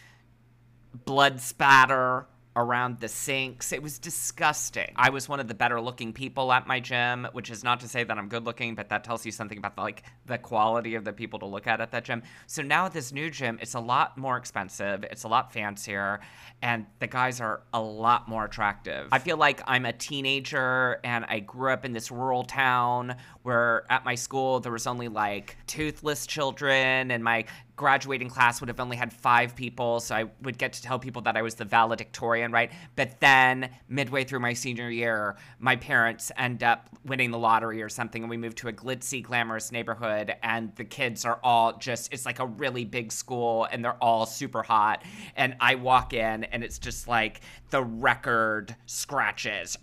blood 1.04 1.40
spatter 1.40 2.26
around 2.56 3.00
the 3.00 3.08
sinks. 3.08 3.72
It 3.72 3.82
was 3.82 3.98
disgusting. 3.98 4.92
I 4.96 5.10
was 5.10 5.28
one 5.28 5.40
of 5.40 5.48
the 5.48 5.54
better 5.54 5.80
looking 5.80 6.12
people 6.12 6.52
at 6.52 6.66
my 6.66 6.80
gym, 6.80 7.26
which 7.32 7.50
is 7.50 7.64
not 7.64 7.80
to 7.80 7.88
say 7.88 8.04
that 8.04 8.16
I'm 8.16 8.28
good 8.28 8.44
looking, 8.44 8.74
but 8.74 8.88
that 8.90 9.04
tells 9.04 9.26
you 9.26 9.32
something 9.32 9.58
about 9.58 9.74
the, 9.76 9.82
like 9.82 10.04
the 10.26 10.38
quality 10.38 10.94
of 10.94 11.04
the 11.04 11.12
people 11.12 11.38
to 11.40 11.46
look 11.46 11.66
at 11.66 11.80
at 11.80 11.90
that 11.90 12.04
gym. 12.04 12.22
So 12.46 12.62
now 12.62 12.86
at 12.86 12.92
this 12.92 13.12
new 13.12 13.30
gym, 13.30 13.58
it's 13.60 13.74
a 13.74 13.80
lot 13.80 14.16
more 14.16 14.36
expensive, 14.36 15.04
it's 15.04 15.24
a 15.24 15.28
lot 15.28 15.52
fancier, 15.52 16.20
and 16.62 16.86
the 17.00 17.06
guys 17.06 17.40
are 17.40 17.62
a 17.72 17.80
lot 17.80 18.28
more 18.28 18.44
attractive. 18.44 19.08
I 19.10 19.18
feel 19.18 19.36
like 19.36 19.60
I'm 19.66 19.84
a 19.84 19.92
teenager 19.92 21.00
and 21.04 21.24
I 21.28 21.40
grew 21.40 21.72
up 21.72 21.84
in 21.84 21.92
this 21.92 22.10
rural 22.10 22.44
town 22.44 23.16
where 23.42 23.84
at 23.90 24.04
my 24.04 24.14
school 24.14 24.60
there 24.60 24.72
was 24.72 24.86
only 24.86 25.08
like 25.08 25.56
toothless 25.66 26.26
children 26.26 27.10
and 27.10 27.22
my 27.22 27.44
graduating 27.76 28.28
class 28.28 28.60
would 28.60 28.68
have 28.68 28.80
only 28.80 28.96
had 28.96 29.12
five 29.12 29.56
people, 29.56 30.00
so 30.00 30.14
I 30.14 30.24
would 30.42 30.58
get 30.58 30.72
to 30.74 30.82
tell 30.82 30.98
people 30.98 31.22
that 31.22 31.36
I 31.36 31.42
was 31.42 31.54
the 31.54 31.64
valedictorian, 31.64 32.52
right? 32.52 32.70
But 32.96 33.20
then, 33.20 33.70
midway 33.88 34.24
through 34.24 34.40
my 34.40 34.52
senior 34.52 34.90
year, 34.90 35.36
my 35.58 35.76
parents 35.76 36.30
end 36.36 36.62
up 36.62 36.88
winning 37.04 37.30
the 37.30 37.38
lottery 37.38 37.82
or 37.82 37.88
something, 37.88 38.22
and 38.22 38.30
we 38.30 38.36
move 38.36 38.54
to 38.56 38.68
a 38.68 38.72
glitzy, 38.72 39.22
glamorous 39.22 39.72
neighborhood, 39.72 40.34
and 40.42 40.74
the 40.76 40.84
kids 40.84 41.24
are 41.24 41.40
all 41.42 41.76
just, 41.78 42.12
it's 42.12 42.26
like 42.26 42.38
a 42.38 42.46
really 42.46 42.84
big 42.84 43.10
school, 43.10 43.66
and 43.70 43.84
they're 43.84 44.02
all 44.02 44.26
super 44.26 44.62
hot. 44.62 45.02
And 45.36 45.56
I 45.60 45.74
walk 45.74 46.12
in, 46.12 46.44
and 46.44 46.62
it's 46.62 46.78
just 46.78 47.08
like 47.08 47.40
the 47.70 47.82
record 47.82 48.76
scratches 48.86 49.76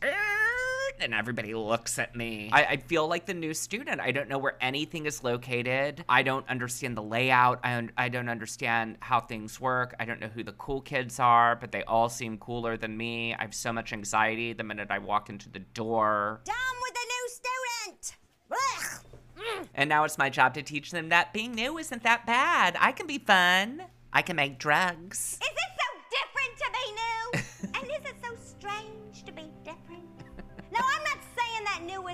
and 1.01 1.13
everybody 1.13 1.53
looks 1.53 2.00
at 2.00 2.15
me. 2.15 2.50
I, 2.51 2.63
I, 2.65 2.77
feel 2.77 3.08
like 3.08 3.25
the 3.25 3.34
new 3.34 3.53
student. 3.53 4.00
I 4.00 4.12
don't 4.12 4.29
know 4.29 4.38
where 4.38 4.58
anything 4.62 5.05
is 5.05 5.24
located. 5.24 6.03
I 6.08 6.24
don't 6.24 6.48
understand 6.50 6.96
the 6.98 7.03
layout. 7.03 7.60
I, 7.63 7.75
un- 7.75 7.91
I 7.98 8.10
don't 8.10 8.29
understand 8.29 8.98
how 9.00 9.20
things 9.20 9.60
work. 9.60 9.96
I 10.00 10.05
don't 10.05 10.20
know 10.20 10.27
who 10.27 10.43
the 10.43 10.53
cool 10.53 10.81
kids 10.81 11.20
are, 11.20 11.55
but 11.55 11.72
they 11.72 11.84
all 11.84 12.10
seem 12.10 12.38
cooler 12.38 12.77
than 12.77 12.96
me. 12.96 13.34
I 13.34 13.41
have 13.41 13.53
so 13.53 13.74
much 13.74 13.93
anxiety 13.93 14.53
the 14.53 14.63
minute 14.63 14.88
I 14.91 15.00
walk 15.00 15.29
into 15.29 15.50
the 15.50 15.60
door. 15.60 16.41
Down 16.46 16.55
with 16.81 16.93
the 16.93 17.08
new 17.08 17.29
student! 17.29 18.15
Blech. 18.51 19.67
And 19.74 19.89
now 19.89 20.03
it's 20.03 20.17
my 20.17 20.29
job 20.29 20.53
to 20.55 20.62
teach 20.62 20.91
them 20.91 21.10
that 21.10 21.34
being 21.34 21.53
new 21.53 21.77
isn't 21.77 22.03
that 22.03 22.25
bad. 22.25 22.77
I 22.79 22.91
can 22.91 23.08
be 23.08 23.17
fun. 23.17 23.84
I 24.13 24.22
can 24.22 24.36
make 24.36 24.60
drugs. 24.60 25.39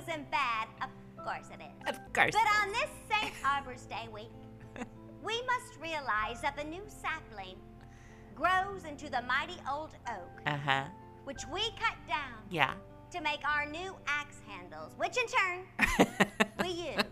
Isn't 0.08 0.30
bad. 0.32 0.68
Of 0.82 0.90
course 1.24 1.48
it 1.52 1.62
is. 1.62 1.90
Of 1.90 2.14
course. 2.14 2.34
But 2.34 2.48
on 2.64 2.72
this 2.72 2.90
St. 3.10 3.34
Harbor's 3.42 3.84
Day 3.86 4.08
week, 4.14 4.32
we 5.24 5.42
must 5.44 5.80
realize 5.82 6.42
that 6.42 6.56
the 6.58 6.64
new 6.64 6.84
sapling 6.88 7.58
grows 8.36 8.84
into 8.86 9.10
the 9.10 9.22
mighty 9.24 9.58
old 9.72 9.92
oak, 10.10 10.42
Uh 10.46 10.58
huh. 10.58 10.84
which 11.26 11.42
we 11.52 11.62
cut 11.72 11.96
down 12.08 12.38
Yeah. 12.50 12.74
to 13.12 13.22
make 13.22 13.40
our 13.48 13.66
new 13.70 13.96
axe 14.08 14.38
handles, 14.48 14.94
which 14.98 15.18
in 15.18 15.26
turn 15.28 16.08
we 16.62 16.70
use 16.70 17.04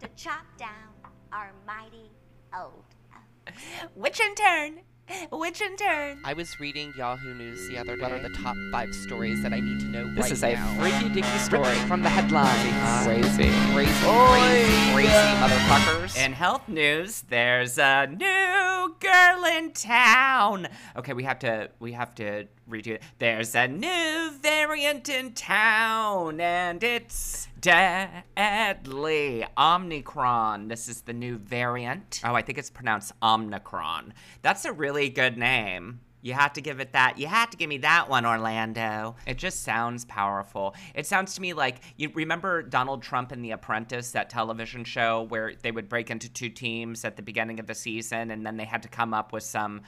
to 0.00 0.08
chop 0.16 0.44
down 0.58 0.92
our 1.32 1.52
mighty 1.66 2.10
old 2.56 2.84
oak. 3.16 3.54
Which 3.94 4.20
in 4.20 4.34
turn, 4.34 4.80
which 5.30 5.60
in 5.60 5.76
turn. 5.76 6.18
I 6.24 6.32
was 6.32 6.58
reading 6.60 6.92
Yahoo 6.96 7.34
News 7.34 7.68
the 7.68 7.78
other 7.78 7.96
day. 7.96 8.02
What 8.02 8.12
are 8.12 8.18
the 8.18 8.30
top 8.30 8.56
five 8.70 8.94
stories 8.94 9.42
that 9.42 9.52
I 9.52 9.60
need 9.60 9.80
to 9.80 9.86
know 9.86 10.06
This 10.14 10.22
right 10.24 10.32
is 10.32 10.42
a 10.42 10.54
now? 10.54 10.74
freaky 10.78 11.08
dicky 11.08 11.38
story 11.38 11.74
from 11.86 12.02
the 12.02 12.08
headlines. 12.08 12.48
Crazy, 13.06 13.50
crazy, 13.72 13.92
crazy, 14.02 14.92
crazy 14.92 15.08
motherfuckers. 15.08 16.16
In 16.24 16.32
health 16.32 16.68
news, 16.68 17.22
there's 17.28 17.78
a 17.78 18.06
new 18.06 18.94
girl 19.00 19.44
in 19.56 19.72
town. 19.72 20.68
Okay, 20.96 21.12
we 21.12 21.24
have 21.24 21.38
to 21.40 21.70
we 21.78 21.92
have 21.92 22.14
to 22.16 22.46
redo 22.68 22.88
it. 22.88 23.02
There's 23.18 23.54
a 23.54 23.66
new 23.68 24.30
variant 24.42 25.08
in 25.08 25.32
town, 25.32 26.40
and 26.40 26.82
it's 26.82 27.48
deadly. 27.60 29.44
Omicron. 29.56 30.68
This 30.68 30.88
is 30.88 31.02
the 31.02 31.12
new 31.12 31.36
variant. 31.38 32.20
Oh, 32.24 32.34
I 32.34 32.42
think 32.42 32.58
it's 32.58 32.70
pronounced 32.70 33.12
Omicron. 33.22 34.12
That's 34.42 34.64
a 34.64 34.72
really 34.72 34.97
good 35.06 35.38
name. 35.38 36.00
You 36.20 36.32
have 36.32 36.52
to 36.54 36.60
give 36.60 36.80
it 36.80 36.92
that. 36.92 37.18
You 37.18 37.28
have 37.28 37.50
to 37.50 37.56
give 37.56 37.68
me 37.68 37.78
that 37.78 38.10
one, 38.10 38.26
Orlando. 38.26 39.14
It 39.26 39.38
just 39.38 39.62
sounds 39.62 40.04
powerful. 40.04 40.74
It 40.94 41.06
sounds 41.06 41.34
to 41.36 41.40
me 41.40 41.52
like 41.52 41.80
you 41.96 42.10
remember 42.12 42.62
Donald 42.62 43.02
Trump 43.02 43.30
in 43.30 43.40
The 43.40 43.52
Apprentice, 43.52 44.10
that 44.12 44.28
television 44.28 44.82
show 44.84 45.22
where 45.22 45.54
they 45.54 45.70
would 45.70 45.88
break 45.88 46.10
into 46.10 46.28
two 46.28 46.48
teams 46.48 47.04
at 47.04 47.16
the 47.16 47.22
beginning 47.22 47.60
of 47.60 47.66
the 47.66 47.74
season 47.74 48.32
and 48.32 48.44
then 48.44 48.56
they 48.56 48.64
had 48.64 48.82
to 48.82 48.88
come 48.88 49.14
up 49.14 49.32
with 49.32 49.44
some 49.44 49.82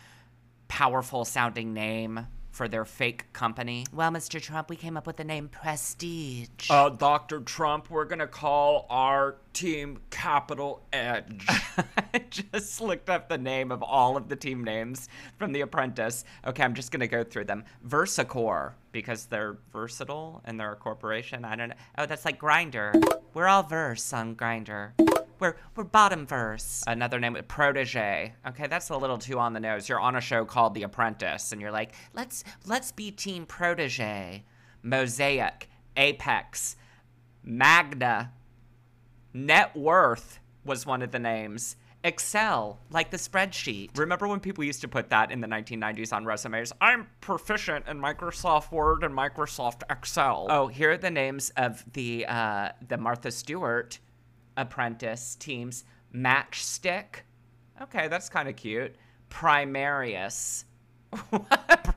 powerful 0.68 1.24
sounding 1.24 1.74
name 1.74 2.26
for 2.50 2.68
their 2.68 2.84
fake 2.84 3.32
company. 3.32 3.86
Well, 3.92 4.10
Mr. 4.10 4.40
Trump, 4.40 4.70
we 4.70 4.76
came 4.76 4.96
up 4.96 5.06
with 5.06 5.16
the 5.16 5.24
name 5.24 5.48
Prestige. 5.48 6.70
Uh, 6.70 6.90
Dr. 6.90 7.40
Trump, 7.40 7.90
we're 7.90 8.04
gonna 8.04 8.26
call 8.26 8.86
our 8.90 9.36
team 9.52 9.98
Capital 10.10 10.82
Edge. 10.92 11.46
I 11.48 12.24
just 12.30 12.80
looked 12.80 13.08
up 13.08 13.28
the 13.28 13.38
name 13.38 13.70
of 13.72 13.82
all 13.82 14.16
of 14.16 14.28
the 14.28 14.36
team 14.36 14.64
names 14.64 15.08
from 15.38 15.52
The 15.52 15.62
Apprentice. 15.62 16.24
Okay, 16.46 16.62
I'm 16.62 16.74
just 16.74 16.90
gonna 16.90 17.06
go 17.06 17.24
through 17.24 17.44
them. 17.44 17.64
Versacore, 17.86 18.72
because 18.92 19.26
they're 19.26 19.58
versatile 19.72 20.42
and 20.44 20.58
they're 20.58 20.72
a 20.72 20.76
corporation. 20.76 21.44
I 21.44 21.56
don't 21.56 21.68
know. 21.70 21.74
Oh, 21.98 22.06
that's 22.06 22.24
like 22.24 22.40
Grindr. 22.40 23.00
We're 23.34 23.48
all 23.48 23.62
verse 23.62 24.12
on 24.12 24.34
Grindr. 24.34 24.92
We're 25.40 25.56
we're 25.74 25.84
bottom 25.84 26.26
verse. 26.26 26.84
Another 26.86 27.18
name, 27.18 27.36
Protege. 27.48 28.34
Okay, 28.46 28.66
that's 28.66 28.90
a 28.90 28.96
little 28.96 29.18
too 29.18 29.38
on 29.38 29.54
the 29.54 29.60
nose. 29.60 29.88
You're 29.88 30.00
on 30.00 30.16
a 30.16 30.20
show 30.20 30.44
called 30.44 30.74
The 30.74 30.82
Apprentice, 30.84 31.52
and 31.52 31.60
you're 31.60 31.72
like, 31.72 31.94
let's 32.14 32.44
let's 32.66 32.92
be 32.92 33.10
Team 33.10 33.46
Protege. 33.46 34.44
Mosaic, 34.82 35.68
Apex, 35.96 36.76
Magna, 37.42 38.32
Net 39.32 39.76
worth 39.76 40.40
was 40.64 40.84
one 40.84 41.02
of 41.02 41.12
the 41.12 41.18
names. 41.18 41.76
Excel, 42.02 42.80
like 42.90 43.10
the 43.10 43.18
spreadsheet. 43.18 43.96
Remember 43.96 44.26
when 44.26 44.40
people 44.40 44.64
used 44.64 44.80
to 44.80 44.88
put 44.88 45.10
that 45.10 45.30
in 45.30 45.42
the 45.42 45.46
1990s 45.46 46.14
on 46.14 46.24
resumes? 46.24 46.72
I'm 46.80 47.06
proficient 47.20 47.86
in 47.86 48.00
Microsoft 48.00 48.72
Word 48.72 49.04
and 49.04 49.14
Microsoft 49.14 49.82
Excel. 49.90 50.46
Oh, 50.48 50.66
here 50.68 50.92
are 50.92 50.96
the 50.96 51.10
names 51.10 51.50
of 51.56 51.84
the 51.92 52.24
uh, 52.26 52.70
the 52.88 52.96
Martha 52.96 53.30
Stewart 53.30 53.98
apprentice 54.60 55.34
teams. 55.36 55.84
Matchstick. 56.14 57.22
Okay, 57.82 58.08
that's 58.08 58.28
kind 58.28 58.48
of 58.48 58.56
cute. 58.56 58.94
Primarius. 59.30 60.64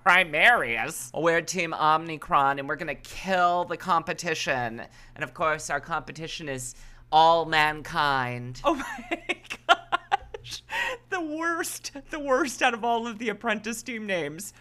Primarius. 0.05 1.11
We're 1.13 1.41
Team 1.41 1.73
Omnicron, 1.73 2.59
and 2.59 2.67
we're 2.67 2.77
gonna 2.77 2.95
kill 2.95 3.65
the 3.65 3.77
competition. 3.77 4.81
And 5.15 5.23
of 5.23 5.33
course, 5.33 5.69
our 5.69 5.79
competition 5.79 6.49
is 6.49 6.75
all 7.11 7.45
mankind. 7.45 8.61
Oh 8.63 8.75
my 9.11 9.19
gosh, 9.67 10.63
the 11.09 11.21
worst, 11.21 11.91
the 12.09 12.19
worst 12.19 12.61
out 12.61 12.73
of 12.73 12.83
all 12.83 13.07
of 13.07 13.19
the 13.19 13.29
Apprentice 13.29 13.83
team 13.83 14.07
names. 14.07 14.53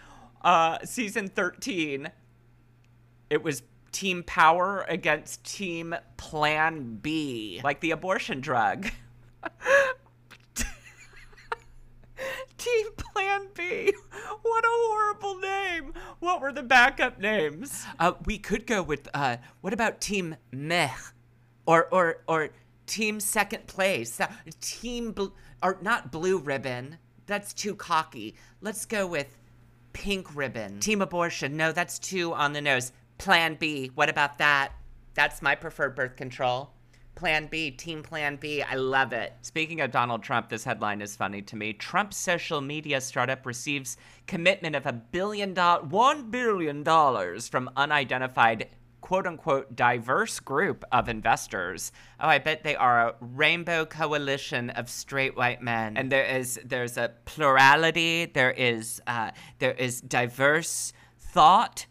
Uh, 0.42 0.78
season 0.84 1.28
thirteen. 1.28 2.10
It 3.30 3.42
was 3.42 3.62
Team 3.92 4.22
Power 4.24 4.84
against 4.88 5.44
Team 5.44 5.94
Plan 6.16 6.96
B, 6.96 7.60
like 7.62 7.80
the 7.80 7.90
abortion 7.92 8.40
drug. 8.40 8.88
Team 12.58 12.86
Plan 12.96 13.48
B. 13.54 13.92
What 14.42 14.64
a 14.64 14.68
horrible 14.70 15.38
name. 15.40 15.92
What 16.20 16.40
were 16.40 16.52
the 16.52 16.62
backup 16.62 17.18
names? 17.18 17.84
Uh, 17.98 18.12
we 18.24 18.38
could 18.38 18.66
go 18.66 18.82
with 18.82 19.08
uh, 19.14 19.38
what 19.60 19.72
about 19.72 20.00
Team 20.00 20.36
Meh, 20.52 20.90
or 21.66 21.86
or 21.92 22.22
or 22.28 22.50
Team 22.86 23.18
Second 23.20 23.66
Place, 23.66 24.20
Uh, 24.20 24.28
Team 24.60 25.12
Bl- 25.12 25.26
or 25.62 25.78
not 25.82 26.12
Blue 26.12 26.38
Ribbon. 26.38 26.98
That's 27.26 27.52
too 27.52 27.74
cocky. 27.74 28.36
Let's 28.60 28.84
go 28.84 29.06
with 29.06 29.36
Pink 29.92 30.34
Ribbon. 30.34 30.78
Team 30.80 31.02
Abortion. 31.02 31.56
No, 31.56 31.72
that's 31.72 31.98
too 31.98 32.32
on 32.32 32.52
the 32.52 32.60
nose. 32.60 32.92
Plan 33.22 33.54
B. 33.54 33.88
What 33.94 34.08
about 34.08 34.38
that? 34.38 34.72
That's 35.14 35.42
my 35.42 35.54
preferred 35.54 35.94
birth 35.94 36.16
control. 36.16 36.72
Plan 37.14 37.46
B, 37.46 37.70
Team 37.70 38.02
Plan 38.02 38.34
B. 38.34 38.62
I 38.62 38.74
love 38.74 39.12
it. 39.12 39.32
Speaking 39.42 39.80
of 39.80 39.92
Donald 39.92 40.24
Trump, 40.24 40.48
this 40.48 40.64
headline 40.64 41.00
is 41.00 41.14
funny 41.14 41.40
to 41.42 41.54
me. 41.54 41.72
Trump's 41.72 42.16
social 42.16 42.60
media 42.60 43.00
startup 43.00 43.46
receives 43.46 43.96
commitment 44.26 44.74
of 44.74 44.86
a 44.86 44.92
billion 44.92 45.54
dollars, 45.54 45.86
one 45.88 46.32
billion 46.32 46.82
dollars 46.82 47.46
from 47.46 47.70
unidentified 47.76 48.66
quote 49.00 49.28
unquote 49.28 49.76
diverse 49.76 50.40
group 50.40 50.84
of 50.90 51.08
investors. 51.08 51.92
Oh, 52.18 52.26
I 52.26 52.40
bet 52.40 52.64
they 52.64 52.74
are 52.74 53.08
a 53.08 53.14
rainbow 53.20 53.84
coalition 53.84 54.70
of 54.70 54.88
straight 54.88 55.36
white 55.36 55.62
men. 55.62 55.96
And 55.96 56.10
there 56.10 56.24
is 56.24 56.58
there's 56.64 56.96
a 56.96 57.12
plurality, 57.24 58.26
there 58.26 58.50
is 58.50 59.00
uh, 59.06 59.30
there 59.60 59.74
is 59.74 60.00
diverse 60.00 60.92
thought 61.20 61.86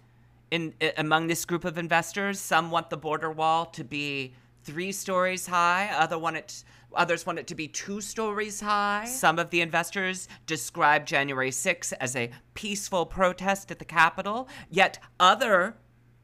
in 0.51 0.73
i- 0.81 0.93
among 0.97 1.27
this 1.27 1.45
group 1.45 1.65
of 1.65 1.77
investors. 1.77 2.39
Some 2.39 2.69
want 2.69 2.89
the 2.89 2.97
border 2.97 3.31
wall 3.31 3.65
to 3.67 3.83
be 3.83 4.35
three 4.63 4.91
stories 4.91 5.47
high. 5.47 5.89
Other 5.97 6.19
want 6.19 6.37
it. 6.37 6.63
Others 6.93 7.25
want 7.25 7.39
it 7.39 7.47
to 7.47 7.55
be 7.55 7.69
two 7.69 8.01
stories 8.01 8.59
high. 8.59 9.05
Some 9.05 9.39
of 9.39 9.49
the 9.49 9.61
investors 9.61 10.27
describe 10.45 11.05
January 11.05 11.49
6th 11.49 11.93
as 12.01 12.17
a 12.17 12.31
peaceful 12.53 13.05
protest 13.05 13.71
at 13.71 13.79
the 13.79 13.85
Capitol, 13.85 14.49
yet 14.69 14.99
other 15.17 15.77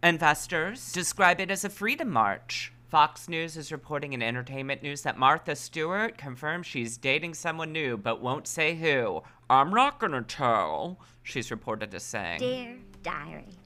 investors 0.04 0.92
describe 0.92 1.40
it 1.40 1.50
as 1.50 1.64
a 1.64 1.70
freedom 1.70 2.10
march. 2.10 2.74
Fox 2.90 3.28
News 3.28 3.58
is 3.58 3.72
reporting 3.72 4.14
in 4.14 4.22
entertainment 4.22 4.82
news 4.84 5.02
that 5.02 5.18
Martha 5.18 5.56
Stewart 5.56 6.18
confirms 6.18 6.66
she's 6.66 6.98
dating 6.98 7.34
someone 7.34 7.72
new 7.74 7.98
but 7.98 8.22
won't 8.22 8.48
say 8.48 8.76
who. 8.76 9.22
I'm 9.50 9.70
not 9.72 10.00
gonna 10.00 10.22
tell, 10.22 11.00
she's 11.24 11.50
reported 11.52 11.94
as 11.96 12.04
saying. 12.04 12.40
Dear 12.40 12.76
diary, 13.04 13.58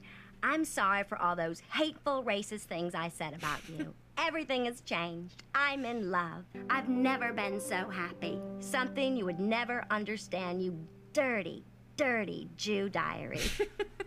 I'm 0.42 0.64
sorry 0.64 1.04
for 1.04 1.20
all 1.20 1.36
those 1.36 1.60
hateful, 1.72 2.24
racist 2.24 2.62
things 2.62 2.94
I 2.94 3.08
said 3.08 3.34
about 3.34 3.60
you. 3.68 3.94
Everything 4.18 4.66
has 4.66 4.80
changed. 4.80 5.42
I'm 5.54 5.84
in 5.84 6.10
love. 6.10 6.44
I've 6.68 6.88
never 6.88 7.32
been 7.32 7.60
so 7.60 7.88
happy. 7.88 8.38
Something 8.60 9.16
you 9.16 9.24
would 9.24 9.40
never 9.40 9.84
understand, 9.90 10.62
you 10.62 10.78
dirty, 11.12 11.64
dirty 11.96 12.48
Jew 12.56 12.88
diary. 12.88 13.40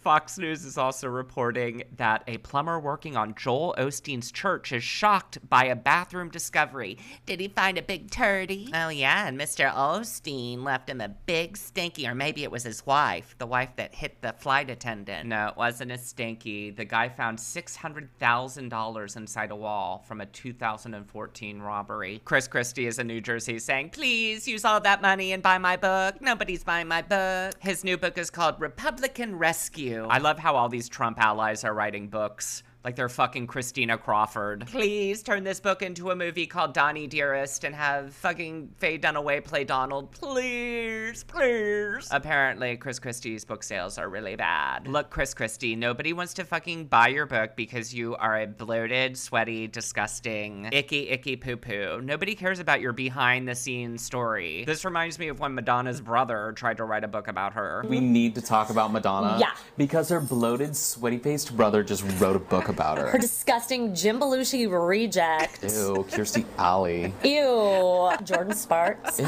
Fox 0.00 0.38
News 0.38 0.64
is 0.64 0.78
also 0.78 1.08
reporting 1.08 1.82
that 1.96 2.22
a 2.28 2.38
plumber 2.38 2.78
working 2.78 3.16
on 3.16 3.34
Joel 3.34 3.74
Osteen's 3.76 4.30
church 4.30 4.70
is 4.70 4.84
shocked 4.84 5.38
by 5.48 5.64
a 5.64 5.74
bathroom 5.74 6.30
discovery. 6.30 6.98
Did 7.26 7.40
he 7.40 7.48
find 7.48 7.76
a 7.76 7.82
big 7.82 8.08
turdy? 8.08 8.70
Oh, 8.72 8.90
yeah, 8.90 9.26
and 9.26 9.38
Mr. 9.38 9.72
Osteen 9.72 10.62
left 10.62 10.88
him 10.88 11.00
a 11.00 11.08
big 11.08 11.56
stinky, 11.56 12.06
or 12.06 12.14
maybe 12.14 12.44
it 12.44 12.50
was 12.50 12.62
his 12.62 12.86
wife, 12.86 13.34
the 13.38 13.46
wife 13.46 13.70
that 13.76 13.92
hit 13.92 14.22
the 14.22 14.34
flight 14.34 14.70
attendant. 14.70 15.28
No, 15.28 15.48
it 15.48 15.56
wasn't 15.56 15.90
a 15.90 15.98
stinky. 15.98 16.70
The 16.70 16.84
guy 16.84 17.08
found 17.08 17.38
$600,000 17.38 19.16
inside 19.16 19.50
a 19.50 19.56
wall 19.56 20.04
from 20.06 20.20
a 20.20 20.26
2014 20.26 21.58
robbery. 21.58 22.22
Chris 22.24 22.46
Christie 22.46 22.86
is 22.86 23.00
in 23.00 23.08
New 23.08 23.20
Jersey 23.20 23.58
saying, 23.58 23.90
Please 23.90 24.46
use 24.46 24.64
all 24.64 24.80
that 24.80 25.02
money 25.02 25.32
and 25.32 25.42
buy 25.42 25.58
my 25.58 25.76
book. 25.76 26.20
Nobody's 26.20 26.62
buying 26.62 26.86
my 26.86 27.02
book. 27.02 27.54
His 27.60 27.82
new 27.82 27.96
book 27.96 28.16
is 28.16 28.30
called 28.30 28.60
Republican 28.60 29.36
Rescue. 29.36 29.87
I 30.08 30.18
love 30.18 30.38
how 30.38 30.56
all 30.56 30.68
these 30.68 30.88
Trump 30.88 31.18
allies 31.18 31.64
are 31.64 31.72
writing 31.74 32.08
books. 32.08 32.62
Like 32.84 32.94
they're 32.94 33.08
fucking 33.08 33.48
Christina 33.48 33.98
Crawford. 33.98 34.66
Please 34.68 35.22
turn 35.22 35.42
this 35.42 35.58
book 35.58 35.82
into 35.82 36.10
a 36.10 36.16
movie 36.16 36.46
called 36.46 36.72
Donnie 36.72 37.08
Dearest 37.08 37.64
and 37.64 37.74
have 37.74 38.14
fucking 38.14 38.70
Faye 38.78 38.98
Dunaway 38.98 39.44
play 39.44 39.64
Donald. 39.64 40.12
Please, 40.12 41.24
please. 41.24 42.08
Apparently, 42.10 42.76
Chris 42.76 43.00
Christie's 43.00 43.44
book 43.44 43.64
sales 43.64 43.98
are 43.98 44.08
really 44.08 44.36
bad. 44.36 44.86
Look, 44.86 45.10
Chris 45.10 45.34
Christie, 45.34 45.74
nobody 45.74 46.12
wants 46.12 46.34
to 46.34 46.44
fucking 46.44 46.86
buy 46.86 47.08
your 47.08 47.26
book 47.26 47.56
because 47.56 47.92
you 47.92 48.14
are 48.16 48.42
a 48.42 48.46
bloated, 48.46 49.18
sweaty, 49.18 49.66
disgusting, 49.66 50.68
icky, 50.72 51.08
icky 51.08 51.34
poo 51.36 51.56
poo. 51.56 52.00
Nobody 52.00 52.36
cares 52.36 52.60
about 52.60 52.80
your 52.80 52.92
behind 52.92 53.48
the 53.48 53.56
scenes 53.56 54.02
story. 54.02 54.64
This 54.64 54.84
reminds 54.84 55.18
me 55.18 55.28
of 55.28 55.40
when 55.40 55.54
Madonna's 55.54 56.00
brother 56.00 56.52
tried 56.52 56.76
to 56.76 56.84
write 56.84 57.02
a 57.02 57.08
book 57.08 57.26
about 57.26 57.54
her. 57.54 57.84
We 57.88 57.98
need 57.98 58.36
to 58.36 58.40
talk 58.40 58.70
about 58.70 58.92
Madonna. 58.92 59.36
Yeah. 59.40 59.50
Because 59.76 60.10
her 60.10 60.20
bloated, 60.20 60.76
sweaty 60.76 61.18
faced 61.18 61.56
brother 61.56 61.82
just 61.82 62.04
wrote 62.20 62.36
a 62.36 62.38
book 62.38 62.67
about 62.68 62.98
her. 63.02 63.08
Her 63.08 63.18
disgusting 63.18 63.94
Jim 63.94 64.20
Belushi 64.20 64.66
reject. 64.70 65.62
Ew, 65.62 66.04
Kirstie 66.10 66.44
Alley. 66.56 67.12
Ew. 67.24 68.10
Jordin 68.24 68.54
Sparks. 68.54 69.18
Ew. 69.18 69.26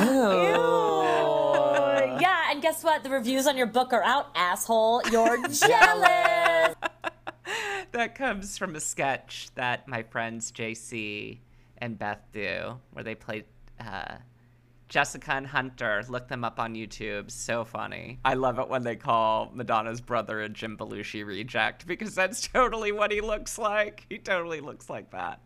Yeah, 2.21 2.51
and 2.51 2.61
guess 2.63 2.83
what? 2.85 3.03
The 3.03 3.11
reviews 3.11 3.47
on 3.47 3.57
your 3.57 3.67
book 3.67 3.93
are 3.93 4.03
out, 4.03 4.29
asshole. 4.35 5.03
You're 5.11 5.37
jealous. 5.49 6.75
that 7.93 8.15
comes 8.15 8.59
from 8.59 8.77
a 8.77 8.81
sketch 8.81 9.49
that 9.55 9.89
my 9.89 10.03
friends 10.03 10.53
JC 10.53 11.39
and 11.79 11.99
Beth 11.99 12.21
do, 12.33 12.79
where 12.93 13.03
they 13.05 13.15
play 13.15 13.45
uh, 13.81 14.17
Jessica 14.91 15.33
and 15.33 15.47
Hunter. 15.47 16.05
Look 16.09 16.29
them 16.29 16.45
up 16.45 16.59
on 16.59 16.75
YouTube. 16.75 17.31
So 17.31 17.65
funny. 17.65 18.19
I 18.25 18.35
love 18.35 18.59
it 18.59 18.69
when 18.69 18.83
they 18.83 18.97
call 18.97 19.51
Madonna's 19.55 20.01
brother 20.01 20.41
a 20.41 20.49
Jim 20.49 20.77
Belushi 20.77 21.25
reject 21.25 21.87
because 21.87 22.15
that's 22.15 22.47
totally 22.49 22.91
what 22.91 23.13
he 23.13 23.21
looks 23.21 23.57
like. 23.57 24.05
He 24.11 24.19
totally 24.19 24.61
looks 24.61 24.91
like 24.91 25.13
that. 25.13 25.41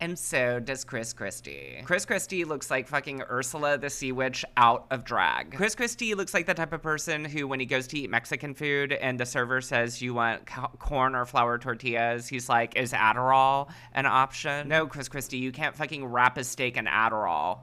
And 0.00 0.18
so 0.18 0.58
does 0.58 0.84
Chris 0.84 1.12
Christie. 1.12 1.80
Chris 1.84 2.04
Christie 2.04 2.44
looks 2.44 2.68
like 2.68 2.88
fucking 2.88 3.22
Ursula 3.22 3.78
the 3.78 3.88
Sea 3.88 4.10
Witch 4.10 4.44
out 4.56 4.86
of 4.90 5.04
drag. 5.04 5.54
Chris 5.56 5.76
Christie 5.76 6.16
looks 6.16 6.34
like 6.34 6.46
the 6.46 6.54
type 6.54 6.72
of 6.72 6.82
person 6.82 7.24
who, 7.24 7.46
when 7.46 7.60
he 7.60 7.66
goes 7.66 7.86
to 7.86 7.98
eat 8.00 8.10
Mexican 8.10 8.54
food 8.54 8.92
and 8.92 9.20
the 9.20 9.24
server 9.24 9.60
says, 9.60 10.02
You 10.02 10.14
want 10.14 10.46
co- 10.46 10.72
corn 10.80 11.14
or 11.14 11.24
flour 11.24 11.58
tortillas? 11.58 12.26
He's 12.26 12.48
like, 12.48 12.76
Is 12.76 12.92
Adderall 12.92 13.70
an 13.92 14.06
option? 14.06 14.68
No, 14.68 14.88
Chris 14.88 15.08
Christie, 15.08 15.38
you 15.38 15.52
can't 15.52 15.76
fucking 15.76 16.04
wrap 16.04 16.38
a 16.38 16.44
steak 16.44 16.76
in 16.76 16.86
Adderall. 16.86 17.60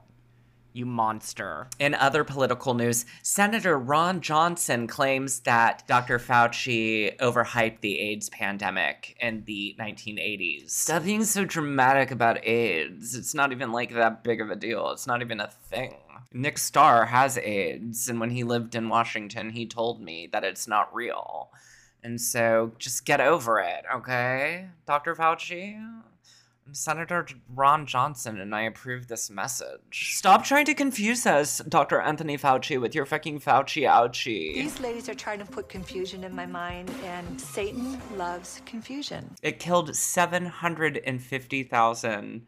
You 0.74 0.86
monster. 0.86 1.68
In 1.80 1.94
other 1.94 2.24
political 2.24 2.74
news, 2.74 3.06
Senator 3.24 3.78
Ron 3.78 4.22
Johnson 4.22 4.88
claims 4.88 5.42
that 5.42 5.86
Dr. 5.88 6.18
Fauci 6.18 7.18
overhyped 7.18 7.82
the 7.82 8.00
AIDS 8.00 8.30
pandemic 8.30 9.18
in 9.20 9.44
the 9.46 9.76
1980s. 9.80 10.70
Stop 10.70 11.04
being 11.04 11.26
so 11.26 11.44
dramatic 11.44 12.12
about 12.12 12.46
AIDS. 12.46 13.16
It's 13.16 13.34
not 13.34 13.52
even 13.52 13.72
like 13.72 13.94
that 13.94 14.24
big 14.24 14.40
of 14.40 14.50
a 14.50 14.56
deal. 14.56 14.92
It's 14.92 15.08
not 15.08 15.22
even 15.22 15.42
a 15.42 15.48
thing. 15.48 15.98
Nick 16.34 16.58
Starr 16.58 17.08
has 17.08 17.38
AIDS, 17.38 18.08
and 18.08 18.22
when 18.22 18.30
he 18.30 18.46
lived 18.46 18.74
in 18.74 18.88
Washington, 18.88 19.50
he 19.50 19.66
told 19.66 20.02
me 20.02 20.30
that 20.32 20.46
it's 20.46 20.68
not 20.68 20.94
real. 20.96 21.50
And 22.04 22.20
so 22.22 22.72
just 22.80 23.06
get 23.06 23.20
over 23.20 23.60
it, 23.60 23.84
okay? 23.94 24.70
Dr. 24.88 25.16
Fauci? 25.16 25.78
I'm 26.68 26.76
Senator 26.76 27.26
Ron 27.54 27.88
Johnson, 27.88 28.40
and 28.40 28.56
I 28.56 28.62
approve 28.62 29.08
this 29.08 29.30
message. 29.30 30.16
Stop 30.16 30.44
trying 30.44 30.66
to 30.66 30.74
confuse 30.74 31.26
us, 31.26 31.60
Dr. 31.68 32.00
Anthony 32.00 32.38
Fauci, 32.38 32.80
with 32.80 32.96
your 32.96 33.06
fucking 33.06 33.40
Fauci 33.40 33.84
ouchie. 33.84 34.54
These 34.54 34.80
ladies 34.80 35.10
are 35.10 35.14
trying 35.14 35.40
to 35.40 35.46
put 35.46 35.70
confusion 35.70 36.24
in 36.24 36.36
my 36.36 36.46
mind, 36.46 36.92
and 37.04 37.42
Satan 37.42 38.00
loves 38.16 38.62
confusion. 38.66 39.36
It 39.42 39.60
killed 39.60 39.96
750,000 39.96 42.48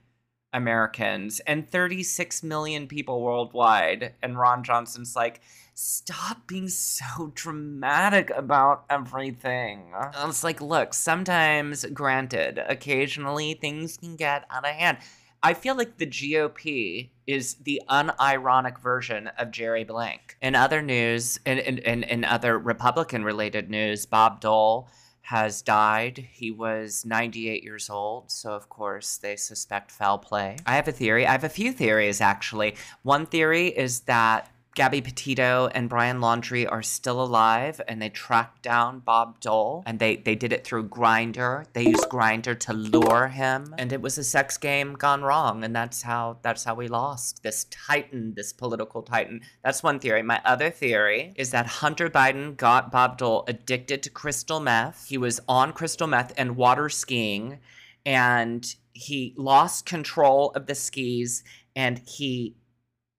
Americans 0.54 1.40
and 1.42 1.70
36 1.70 2.44
million 2.44 2.88
people 2.88 3.22
worldwide. 3.22 4.14
And 4.22 4.38
Ron 4.38 4.64
Johnson's 4.64 5.16
like, 5.16 5.42
stop 5.74 6.48
being 6.48 6.70
so 6.70 7.32
dramatic 7.34 8.30
about 8.36 8.86
everything. 8.90 9.92
It's 10.26 10.44
like, 10.44 10.62
look, 10.62 10.94
sometimes, 10.94 11.86
granted, 11.86 12.64
occasionally 12.68 13.56
things 13.56 13.98
can 13.98 14.16
get 14.16 14.46
out 14.50 14.66
of 14.66 14.76
hand. 14.76 15.00
I 15.46 15.54
feel 15.54 15.76
like 15.76 15.98
the 15.98 16.08
GOP 16.08 17.10
is 17.28 17.56
the 17.56 17.82
unironic 17.90 18.80
version 18.80 19.28
of 19.38 19.52
Jerry 19.52 19.84
Blank. 19.84 20.38
In 20.42 20.56
other 20.56 20.82
news, 20.82 21.38
in, 21.46 21.58
in, 21.60 21.80
in, 21.80 22.04
in 22.04 22.24
other 22.24 22.58
Republican 22.58 23.26
related 23.26 23.70
news, 23.70 24.06
Bob 24.06 24.40
Dole 24.40 24.88
has 25.24 25.62
died. 25.62 26.28
He 26.34 26.52
was 26.52 27.06
98 27.06 27.64
years 27.64 27.90
old, 27.90 28.30
so 28.30 28.52
of 28.52 28.68
course 28.68 29.18
they 29.18 29.38
suspect 29.38 29.90
foul 29.90 30.18
play. 30.18 30.58
I 30.66 30.76
have 30.76 30.88
a 30.88 30.92
theory. 30.92 31.26
I 31.26 31.32
have 31.32 31.46
a 31.46 31.50
few 31.50 31.72
theories 31.72 32.20
actually. 32.20 32.76
One 33.04 33.26
theory 33.26 33.68
is 33.68 34.02
that 34.02 34.53
Gabby 34.76 35.02
Petito 35.02 35.70
and 35.76 35.88
Brian 35.88 36.20
Laundrie 36.20 36.70
are 36.70 36.82
still 36.82 37.22
alive 37.22 37.80
and 37.88 38.02
they 38.02 38.10
tracked 38.10 38.64
down 38.64 39.00
Bob 39.00 39.40
Dole 39.40 39.84
and 39.86 40.00
they, 40.00 40.16
they 40.16 40.34
did 40.34 40.52
it 40.52 40.66
through 40.66 40.90
Grindr. 40.90 41.66
They 41.74 41.84
used 41.86 42.10
Grindr 42.10 42.60
to 42.62 42.74
lure 42.74 43.28
him 43.28 43.76
and 43.78 43.94
it 43.94 44.02
was 44.02 44.18
a 44.18 44.24
sex 44.24 44.58
game 44.58 44.94
gone 44.94 45.22
wrong 45.22 45.64
and 45.64 45.76
that's 45.76 46.02
how 46.02 46.38
that's 46.42 46.64
how 46.64 46.74
we 46.74 46.88
lost 46.88 47.44
this 47.44 47.66
titan, 47.66 48.34
this 48.36 48.52
political 48.52 49.04
titan. 49.04 49.42
That's 49.64 49.84
one 49.84 50.00
theory. 50.00 50.24
My 50.24 50.42
other 50.44 50.72
theory 50.72 51.34
is 51.36 51.52
that 51.52 51.68
Hunter 51.68 52.10
Biden 52.10 52.58
got 52.58 52.92
Bob 52.92 53.20
Dole 53.20 53.46
addicted 53.48 54.02
to 54.04 54.10
crystal 54.10 54.60
meth. 54.60 55.08
He 55.08 55.20
was 55.20 55.40
on 55.48 55.74
crystal 55.74 56.08
meth 56.08 56.34
and 56.36 56.56
water 56.56 56.90
skiing 56.90 57.60
and 58.06 58.76
he 58.94 59.34
lost 59.38 59.86
control 59.86 60.52
of 60.52 60.66
the 60.66 60.76
skis 60.76 61.44
and 61.76 62.00
he 62.08 62.56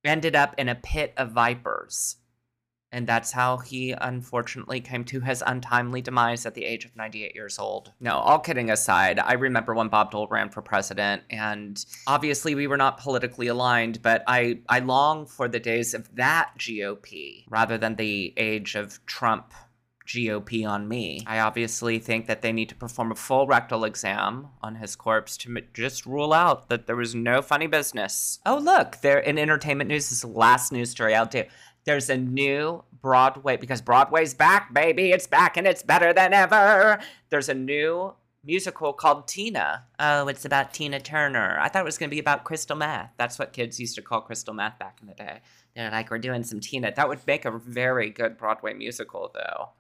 ended 0.04 0.36
up 0.36 0.54
in 0.58 0.68
a 0.68 0.74
pit 0.74 1.12
of 1.16 1.32
vipers. 1.32 2.16
And 2.92 3.08
that's 3.08 3.32
how 3.32 3.56
he 3.56 3.90
unfortunately 3.90 4.80
came 4.80 5.02
to 5.06 5.18
his 5.18 5.42
untimely 5.44 6.00
demise 6.00 6.46
at 6.46 6.54
the 6.54 6.64
age 6.64 6.84
of 6.84 6.94
98 6.94 7.34
years 7.34 7.58
old. 7.58 7.92
No, 7.98 8.12
all 8.12 8.38
kidding 8.38 8.70
aside, 8.70 9.18
I 9.18 9.32
remember 9.32 9.74
when 9.74 9.88
Bob 9.88 10.12
Dole 10.12 10.28
ran 10.28 10.48
for 10.48 10.62
president, 10.62 11.24
and 11.28 11.84
obviously 12.06 12.54
we 12.54 12.68
were 12.68 12.76
not 12.76 12.98
politically 12.98 13.48
aligned, 13.48 14.00
but 14.00 14.22
I, 14.28 14.60
I 14.68 14.78
long 14.78 15.26
for 15.26 15.48
the 15.48 15.58
days 15.58 15.92
of 15.92 16.14
that 16.14 16.52
GOP 16.56 17.46
rather 17.48 17.76
than 17.76 17.96
the 17.96 18.32
age 18.36 18.76
of 18.76 19.04
Trump 19.06 19.52
GOP 20.06 20.68
on 20.68 20.86
me. 20.88 21.24
I 21.26 21.40
obviously 21.40 21.98
think 21.98 22.26
that 22.26 22.42
they 22.42 22.52
need 22.52 22.68
to 22.68 22.74
perform 22.74 23.10
a 23.10 23.16
full 23.16 23.46
rectal 23.46 23.84
exam 23.84 24.48
on 24.62 24.76
his 24.76 24.96
corpse 24.96 25.36
to 25.38 25.56
m- 25.56 25.66
just 25.72 26.06
rule 26.06 26.32
out 26.32 26.68
that 26.68 26.86
there 26.86 26.96
was 26.96 27.14
no 27.14 27.40
funny 27.42 27.66
business. 27.66 28.38
Oh, 28.44 28.58
look, 28.58 29.00
there 29.00 29.18
in 29.18 29.38
entertainment 29.38 29.88
news, 29.88 30.04
this 30.04 30.12
is 30.12 30.20
the 30.20 30.28
last 30.28 30.72
news 30.72 30.90
story 30.90 31.14
I'll 31.14 31.26
do. 31.26 31.44
There's 31.84 32.08
a 32.08 32.16
new 32.16 32.84
Broadway, 33.00 33.58
because 33.58 33.82
Broadway's 33.82 34.32
back, 34.32 34.72
baby. 34.72 35.12
It's 35.12 35.26
back 35.26 35.56
and 35.56 35.66
it's 35.66 35.82
better 35.82 36.12
than 36.14 36.32
ever. 36.32 36.98
There's 37.28 37.50
a 37.50 37.54
new 37.54 38.14
musical 38.42 38.92
called 38.92 39.28
Tina. 39.28 39.84
Oh, 39.98 40.28
it's 40.28 40.44
about 40.44 40.72
Tina 40.72 41.00
Turner. 41.00 41.58
I 41.60 41.68
thought 41.68 41.82
it 41.82 41.84
was 41.84 41.98
going 41.98 42.08
to 42.08 42.14
be 42.14 42.20
about 42.20 42.44
crystal 42.44 42.76
meth. 42.76 43.10
That's 43.18 43.38
what 43.38 43.52
kids 43.52 43.80
used 43.80 43.94
to 43.96 44.02
call 44.02 44.22
crystal 44.22 44.54
meth 44.54 44.78
back 44.78 44.98
in 45.00 45.08
the 45.08 45.14
day. 45.14 45.40
They're 45.74 45.90
like, 45.90 46.10
we're 46.10 46.18
doing 46.18 46.44
some 46.44 46.60
Tina. 46.60 46.92
That 46.94 47.08
would 47.08 47.26
make 47.26 47.44
a 47.44 47.50
very 47.50 48.10
good 48.10 48.38
Broadway 48.38 48.74
musical, 48.74 49.30
though. 49.34 49.70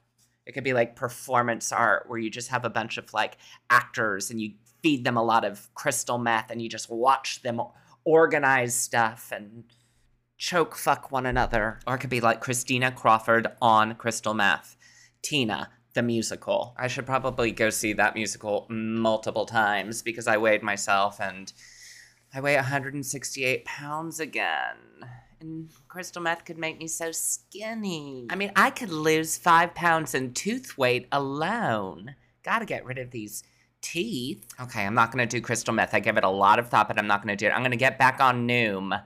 It 0.46 0.52
could 0.52 0.64
be 0.64 0.74
like 0.74 0.96
performance 0.96 1.72
art 1.72 2.04
where 2.08 2.18
you 2.18 2.30
just 2.30 2.48
have 2.48 2.64
a 2.64 2.70
bunch 2.70 2.98
of 2.98 3.12
like 3.14 3.38
actors 3.70 4.30
and 4.30 4.40
you 4.40 4.52
feed 4.82 5.04
them 5.04 5.16
a 5.16 5.22
lot 5.22 5.44
of 5.44 5.72
crystal 5.74 6.18
meth 6.18 6.50
and 6.50 6.60
you 6.60 6.68
just 6.68 6.90
watch 6.90 7.42
them 7.42 7.60
organize 8.04 8.74
stuff 8.74 9.32
and 9.34 9.64
choke 10.36 10.76
fuck 10.76 11.10
one 11.10 11.26
another. 11.26 11.80
Or 11.86 11.94
it 11.94 11.98
could 11.98 12.10
be 12.10 12.20
like 12.20 12.40
Christina 12.40 12.92
Crawford 12.92 13.46
on 13.62 13.94
crystal 13.94 14.34
meth. 14.34 14.76
Tina, 15.22 15.70
the 15.94 16.02
musical. 16.02 16.74
I 16.76 16.88
should 16.88 17.06
probably 17.06 17.50
go 17.50 17.70
see 17.70 17.94
that 17.94 18.14
musical 18.14 18.66
multiple 18.68 19.46
times 19.46 20.02
because 20.02 20.26
I 20.26 20.36
weighed 20.36 20.62
myself 20.62 21.18
and 21.20 21.50
I 22.34 22.40
weigh 22.40 22.56
168 22.56 23.64
pounds 23.64 24.20
again. 24.20 24.76
And 25.44 25.68
crystal 25.88 26.22
meth 26.22 26.46
could 26.46 26.56
make 26.56 26.78
me 26.78 26.88
so 26.88 27.12
skinny. 27.12 28.26
I 28.30 28.34
mean, 28.34 28.50
I 28.56 28.70
could 28.70 28.88
lose 28.88 29.36
five 29.36 29.74
pounds 29.74 30.14
in 30.14 30.32
tooth 30.32 30.78
weight 30.78 31.06
alone. 31.12 32.14
Gotta 32.42 32.64
get 32.64 32.84
rid 32.86 32.96
of 32.96 33.10
these 33.10 33.42
teeth. 33.82 34.46
Okay, 34.58 34.86
I'm 34.86 34.94
not 34.94 35.12
gonna 35.12 35.26
do 35.26 35.42
crystal 35.42 35.74
meth. 35.74 35.92
I 35.92 36.00
give 36.00 36.16
it 36.16 36.24
a 36.24 36.30
lot 36.30 36.58
of 36.58 36.68
thought, 36.68 36.88
but 36.88 36.98
I'm 36.98 37.06
not 37.06 37.20
gonna 37.20 37.36
do 37.36 37.46
it. 37.46 37.50
I'm 37.50 37.62
gonna 37.62 37.76
get 37.76 37.98
back 37.98 38.20
on 38.20 38.48
Noom. 38.48 38.98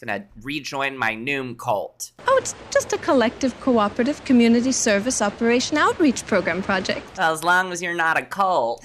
Gonna 0.00 0.24
rejoin 0.42 0.98
my 0.98 1.14
Noom 1.14 1.56
cult. 1.56 2.10
Oh, 2.26 2.36
it's 2.36 2.52
just 2.72 2.92
a 2.92 2.98
collective 2.98 3.58
cooperative 3.60 4.24
community 4.24 4.72
service 4.72 5.22
operation 5.22 5.78
outreach 5.78 6.26
program 6.26 6.62
project. 6.62 7.16
As 7.16 7.44
long 7.44 7.70
as 7.70 7.80
you're 7.80 7.94
not 7.94 8.18
a 8.18 8.22
cult. 8.22 8.82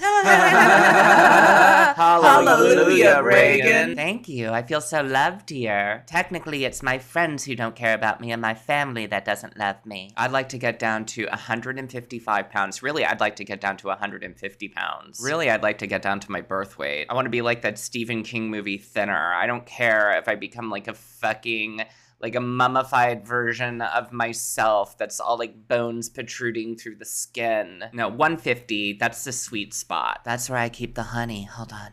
Hallelujah, 1.96 3.22
Reagan. 3.24 3.96
Thank 3.96 4.28
you. 4.28 4.50
I 4.50 4.62
feel 4.62 4.80
so 4.80 5.02
loved 5.02 5.50
here. 5.50 6.04
Technically, 6.06 6.64
it's 6.64 6.80
my 6.80 6.98
friends 7.00 7.44
who 7.44 7.56
don't 7.56 7.74
care 7.74 7.94
about 7.94 8.20
me 8.20 8.30
and 8.30 8.40
my 8.40 8.54
family 8.54 9.06
that 9.06 9.24
doesn't 9.24 9.58
love 9.58 9.84
me. 9.84 10.12
I'd 10.16 10.30
like 10.30 10.50
to 10.50 10.58
get 10.58 10.78
down 10.78 11.06
to 11.06 11.26
155 11.26 12.50
pounds. 12.50 12.84
Really, 12.84 13.04
I'd 13.04 13.18
like 13.18 13.34
to 13.36 13.44
get 13.44 13.60
down 13.60 13.76
to 13.78 13.88
150 13.88 14.68
pounds. 14.68 15.20
Really, 15.20 15.50
I'd 15.50 15.64
like 15.64 15.78
to 15.78 15.88
get 15.88 16.02
down 16.02 16.20
to 16.20 16.30
my 16.30 16.40
birth 16.40 16.78
weight. 16.78 17.06
I 17.10 17.14
want 17.14 17.26
to 17.26 17.30
be 17.30 17.42
like 17.42 17.62
that 17.62 17.78
Stephen 17.80 18.22
King 18.22 18.48
movie 18.48 18.78
Thinner. 18.78 19.32
I 19.34 19.48
don't 19.48 19.66
care 19.66 20.16
if 20.16 20.28
I 20.28 20.36
become 20.36 20.70
like 20.70 20.86
a 20.86 20.99
fucking 21.00 21.82
like 22.20 22.34
a 22.34 22.40
mummified 22.40 23.26
version 23.26 23.80
of 23.80 24.12
myself 24.12 24.96
that's 24.98 25.20
all 25.20 25.38
like 25.38 25.68
bones 25.68 26.08
protruding 26.08 26.76
through 26.76 26.96
the 26.96 27.04
skin. 27.04 27.84
No, 27.92 28.08
150, 28.08 28.94
that's 28.94 29.24
the 29.24 29.32
sweet 29.32 29.72
spot. 29.72 30.20
That's 30.24 30.50
where 30.50 30.58
I 30.58 30.68
keep 30.68 30.94
the 30.94 31.02
honey. 31.04 31.44
Hold 31.44 31.72
on. 31.72 31.92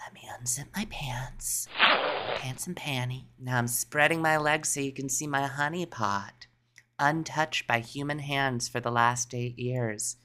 Let 0.00 0.14
me 0.14 0.20
unzip 0.40 0.66
my 0.76 0.86
pants. 0.90 1.66
Pants 2.36 2.66
and 2.66 2.76
panty. 2.76 3.24
Now 3.38 3.58
I'm 3.58 3.66
spreading 3.66 4.22
my 4.22 4.36
legs 4.36 4.68
so 4.68 4.80
you 4.80 4.92
can 4.92 5.08
see 5.08 5.26
my 5.26 5.46
honey 5.46 5.86
pot. 5.86 6.46
Untouched 7.00 7.66
by 7.66 7.80
human 7.80 8.20
hands 8.20 8.68
for 8.68 8.80
the 8.80 8.90
last 8.90 9.34
eight 9.34 9.58
years. 9.58 10.16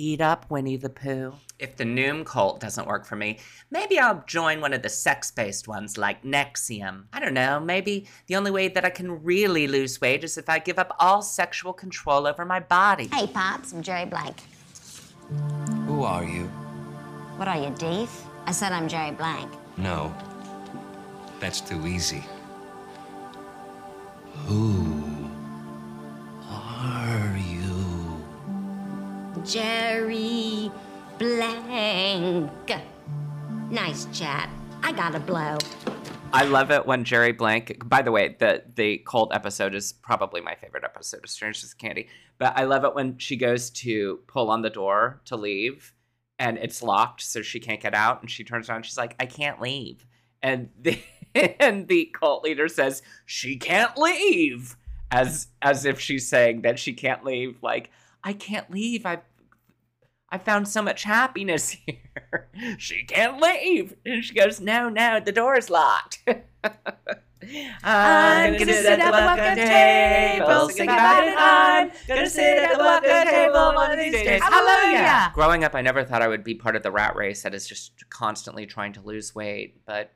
Eat 0.00 0.22
up, 0.22 0.50
Winnie 0.50 0.78
the 0.78 0.88
Pooh. 0.88 1.34
If 1.58 1.76
the 1.76 1.84
Noom 1.84 2.24
cult 2.24 2.58
doesn't 2.58 2.86
work 2.86 3.04
for 3.04 3.16
me, 3.16 3.38
maybe 3.70 3.98
I'll 3.98 4.24
join 4.26 4.62
one 4.62 4.72
of 4.72 4.80
the 4.80 4.88
sex 4.88 5.30
based 5.30 5.68
ones 5.68 5.98
like 5.98 6.24
NXIVM. 6.24 7.04
I 7.12 7.20
don't 7.20 7.34
know, 7.34 7.60
maybe 7.60 8.06
the 8.26 8.36
only 8.36 8.50
way 8.50 8.68
that 8.68 8.82
I 8.86 8.88
can 8.88 9.22
really 9.22 9.68
lose 9.68 10.00
weight 10.00 10.24
is 10.24 10.38
if 10.38 10.48
I 10.48 10.58
give 10.58 10.78
up 10.78 10.96
all 10.98 11.20
sexual 11.20 11.74
control 11.74 12.26
over 12.26 12.46
my 12.46 12.60
body. 12.60 13.10
Hey, 13.12 13.26
Pops, 13.26 13.74
I'm 13.74 13.82
Jerry 13.82 14.06
Blank. 14.06 14.36
Who 15.86 16.02
are 16.02 16.24
you? 16.24 16.44
What 17.36 17.48
are 17.48 17.62
you, 17.62 17.68
Deef? 17.76 18.24
I 18.46 18.52
said 18.52 18.72
I'm 18.72 18.88
Jerry 18.88 19.10
Blank. 19.10 19.52
No. 19.76 20.14
That's 21.40 21.60
too 21.60 21.86
easy. 21.86 22.24
Who 24.46 24.89
Jerry 29.44 30.70
Blank. 31.18 32.72
Nice 33.70 34.06
chat. 34.12 34.50
I 34.82 34.92
gotta 34.92 35.20
blow. 35.20 35.58
I 36.32 36.44
love 36.44 36.70
it 36.70 36.86
when 36.86 37.04
Jerry 37.04 37.32
Blank. 37.32 37.88
By 37.88 38.02
the 38.02 38.12
way, 38.12 38.36
the 38.38 38.64
the 38.74 38.98
cult 38.98 39.34
episode 39.34 39.74
is 39.74 39.92
probably 39.92 40.40
my 40.40 40.54
favorite 40.54 40.84
episode 40.84 41.24
of 41.24 41.30
Strangers 41.30 41.62
with 41.62 41.78
Candy. 41.78 42.08
But 42.38 42.56
I 42.56 42.64
love 42.64 42.84
it 42.84 42.94
when 42.94 43.18
she 43.18 43.36
goes 43.36 43.70
to 43.70 44.20
pull 44.26 44.50
on 44.50 44.62
the 44.62 44.70
door 44.70 45.20
to 45.26 45.36
leave, 45.36 45.92
and 46.38 46.58
it's 46.58 46.82
locked, 46.82 47.22
so 47.22 47.42
she 47.42 47.60
can't 47.60 47.80
get 47.80 47.94
out. 47.94 48.20
And 48.20 48.30
she 48.30 48.44
turns 48.44 48.68
around, 48.68 48.78
and 48.78 48.86
she's 48.86 48.98
like, 48.98 49.16
"I 49.18 49.26
can't 49.26 49.60
leave." 49.60 50.06
And 50.42 50.70
the 50.80 50.98
and 51.34 51.88
the 51.88 52.14
cult 52.18 52.44
leader 52.44 52.68
says, 52.68 53.02
"She 53.26 53.56
can't 53.56 53.96
leave," 53.96 54.76
as 55.10 55.48
as 55.62 55.84
if 55.84 55.98
she's 55.98 56.28
saying 56.28 56.62
that 56.62 56.78
she 56.78 56.92
can't 56.92 57.24
leave. 57.24 57.62
Like, 57.62 57.90
I 58.22 58.34
can't 58.34 58.70
leave. 58.70 59.06
I 59.06 59.20
I 60.32 60.38
found 60.38 60.68
so 60.68 60.82
much 60.82 61.02
happiness 61.04 61.70
here. 61.86 62.48
she 62.78 63.04
can't 63.04 63.40
leave. 63.40 63.94
And 64.06 64.24
she 64.24 64.34
goes, 64.34 64.60
No, 64.60 64.88
no, 64.88 65.20
the 65.20 65.32
door's 65.32 65.70
locked. 65.70 66.22
I'm 67.82 68.52
gonna 68.58 68.72
sit 68.72 69.00
at 69.00 69.06
the 69.06 69.10
Waka 69.10 69.54
table, 69.56 70.68
sing 70.68 70.88
about 70.88 71.24
it. 71.26 71.34
I'm 71.36 71.90
gonna 72.06 72.28
sit 72.28 72.58
at 72.58 72.76
the 72.76 72.84
Waka 72.84 73.24
table 73.30 73.74
one 73.74 73.92
of 73.92 73.98
these 73.98 74.12
days. 74.12 74.42
Hallelujah! 74.42 75.32
Growing 75.34 75.64
up, 75.64 75.74
I 75.74 75.80
never 75.80 76.04
thought 76.04 76.22
I 76.22 76.28
would 76.28 76.44
be 76.44 76.54
part 76.54 76.76
of 76.76 76.82
the 76.82 76.90
rat 76.90 77.16
race 77.16 77.42
that 77.42 77.54
is 77.54 77.66
just 77.66 78.08
constantly 78.10 78.66
trying 78.66 78.92
to 78.92 79.00
lose 79.00 79.34
weight, 79.34 79.80
but 79.86 80.12